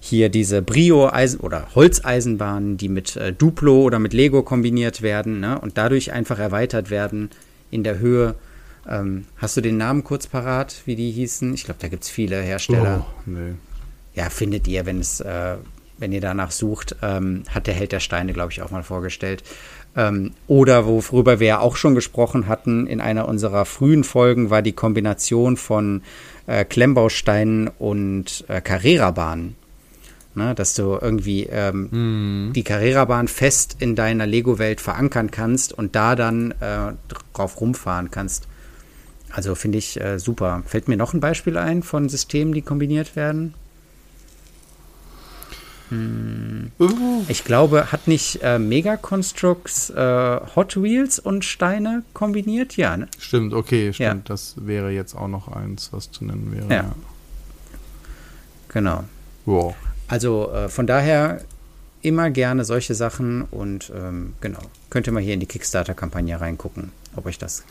hier 0.01 0.31
diese 0.31 0.63
Brio-Eisen 0.63 1.41
oder 1.41 1.69
Holzeisenbahnen, 1.75 2.77
die 2.77 2.89
mit 2.89 3.17
äh, 3.17 3.33
Duplo 3.33 3.83
oder 3.83 3.99
mit 3.99 4.15
Lego 4.15 4.43
kombiniert 4.43 5.03
werden 5.03 5.41
ne? 5.41 5.61
und 5.61 5.77
dadurch 5.77 6.13
einfach 6.13 6.39
erweitert 6.39 6.91
werden 6.91 7.31
in 7.71 7.85
der 7.85 7.99
Höhe. 7.99 8.35
Ähm, 8.89 9.27
hast 9.37 9.57
du 9.57 9.61
den 9.61 9.77
Namen 9.77 10.05
kurz 10.05 10.27
parat, 10.27 10.83
wie 10.87 10.97
die 10.97 11.11
hießen? 11.11 11.53
Ich 11.55 11.65
glaube, 11.65 11.81
da 11.81 11.89
gibt 11.89 12.05
es 12.05 12.11
viele 12.11 12.41
Hersteller. 12.41 13.07
Oh, 13.07 13.21
nee. 13.27 13.55
Ja, 14.15 14.31
findet 14.31 14.67
ihr, 14.67 14.87
wenn 14.87 15.01
es, 15.01 15.21
äh, 15.21 15.57
wenn 15.99 16.13
ihr 16.13 16.21
danach 16.21 16.51
sucht, 16.51 16.97
ähm, 17.03 17.45
hat 17.49 17.67
der 17.67 17.75
Held 17.75 17.93
der 17.93 18.01
Steine, 18.01 18.33
glaube 18.33 18.53
ich, 18.53 18.63
auch 18.63 18.71
mal 18.71 18.83
vorgestellt. 18.83 19.45
Ähm, 19.97 20.33
oder 20.47 20.87
worüber 20.87 21.41
wir 21.41 21.47
ja 21.47 21.59
auch 21.61 21.77
schon 21.77 21.95
gesprochen 21.95 22.47
hatten 22.47 22.87
in 22.87 23.01
einer 23.01 23.29
unserer 23.29 23.65
frühen 23.65 24.05
Folgen, 24.05 24.51
war 24.51 24.63
die 24.63 24.73
Kombination 24.73 25.57
von 25.57 26.03
äh, 26.47 26.65
Klemmbausteinen 26.65 27.69
und 27.79 28.45
äh, 28.49 28.61
Carrera-Bahnen. 28.61 29.57
Ne, 30.33 30.55
dass 30.55 30.75
du 30.75 30.97
irgendwie 31.01 31.49
ähm, 31.51 32.51
mm. 32.51 32.53
die 32.53 32.63
Carrera-Bahn 32.63 33.27
fest 33.27 33.77
in 33.81 33.97
deiner 33.97 34.27
Lego-Welt 34.27 34.81
verankern 34.81 35.33
kannst 35.33 35.73
und 35.73 35.97
da 35.97 36.15
dann 36.15 36.53
äh, 36.61 36.93
drauf 37.35 37.61
rumfahren 37.61 38.13
kannst. 38.13 38.47
Also 39.33 39.55
finde 39.55 39.79
ich 39.79 40.01
äh, 40.01 40.19
super. 40.19 40.63
Fällt 40.67 40.89
mir 40.89 40.97
noch 40.97 41.15
ein 41.15 41.21
Beispiel 41.21 41.57
ein 41.57 41.83
von 41.83 42.09
Systemen, 42.09 42.53
die 42.53 42.63
kombiniert 42.63 43.17
werden? 43.17 43.55
Hm. 45.91 46.71
Ich 47.29 47.45
glaube, 47.45 47.91
hat 47.91 48.07
nicht 48.07 48.41
äh, 48.43 48.59
Mega 48.59 48.97
Constructs 48.97 49.91
äh, 49.91 50.41
Hot 50.55 50.81
Wheels 50.81 51.19
und 51.19 51.45
Steine 51.45 52.05
kombiniert? 52.15 52.77
Ja, 52.77 52.97
ne? 52.97 53.09
Stimmt, 53.19 53.53
okay, 53.55 53.93
stimmt. 53.93 54.29
Ja. 54.29 54.35
Das 54.35 54.55
wäre 54.57 54.91
jetzt 54.91 55.15
auch 55.15 55.29
noch 55.29 55.49
eins, 55.49 55.93
was 55.93 56.11
zu 56.11 56.25
nennen 56.25 56.53
wäre. 56.53 56.73
Ja. 56.73 56.95
Genau. 58.69 59.05
Wow. 59.47 59.75
Also 60.07 60.53
äh, 60.53 60.69
von 60.69 60.87
daher 60.87 61.41
immer 62.03 62.31
gerne 62.31 62.65
solche 62.65 62.95
Sachen 62.95 63.43
und 63.43 63.93
ähm, 63.95 64.35
genau, 64.41 64.61
könnt 64.91 65.07
ihr 65.09 65.13
mal 65.13 65.23
hier 65.23 65.35
in 65.35 65.41
die 65.41 65.47
Kickstarter-Kampagne 65.47 66.41
reingucken 66.41 66.93
ob 67.17 67.27
euch 67.27 67.39
das 67.39 67.65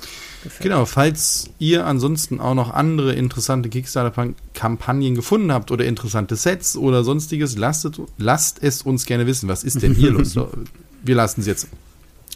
gefällt. 0.44 0.64
Genau, 0.64 0.86
falls 0.86 1.50
ihr 1.60 1.86
ansonsten 1.86 2.40
auch 2.40 2.56
noch 2.56 2.74
andere 2.74 3.14
interessante 3.14 3.70
Kickstarter-Kampagnen 3.70 5.16
gefunden 5.16 5.52
habt 5.52 5.72
oder 5.72 5.86
interessante 5.86 6.36
Sets 6.36 6.76
oder 6.78 7.04
sonstiges, 7.04 7.58
lasst, 7.58 7.90
lasst 8.18 8.62
es 8.62 8.82
uns 8.82 9.06
gerne 9.06 9.26
wissen. 9.28 9.48
Was 9.48 9.64
ist 9.64 9.82
denn 9.82 9.94
hier 9.94 10.12
los? 10.12 10.36
Wir 11.04 11.16
lassen 11.16 11.42
es 11.42 11.48
jetzt. 11.48 11.68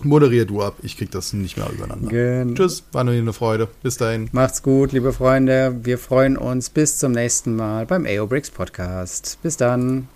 Moderier 0.02 0.46
du 0.46 0.62
ab, 0.62 0.78
ich 0.82 0.98
krieg 0.98 1.12
das 1.12 1.34
nicht 1.34 1.58
mehr 1.58 1.70
übereinander. 1.70 2.10
Gen 2.10 2.56
Tschüss, 2.56 2.84
war 2.92 3.04
nur 3.04 3.14
eine 3.14 3.34
Freude. 3.34 3.68
Bis 3.84 3.98
dahin. 3.98 4.30
Macht's 4.32 4.64
gut, 4.64 4.92
liebe 4.92 5.14
Freunde. 5.14 5.76
Wir 5.84 5.98
freuen 5.98 6.38
uns 6.38 6.70
bis 6.70 6.98
zum 6.98 7.12
nächsten 7.12 7.56
Mal 7.56 7.86
beim 7.86 8.06
AO 8.06 8.28
Bricks 8.28 8.50
Podcast. 8.50 9.38
Bis 9.44 9.58
dann. 9.58 10.08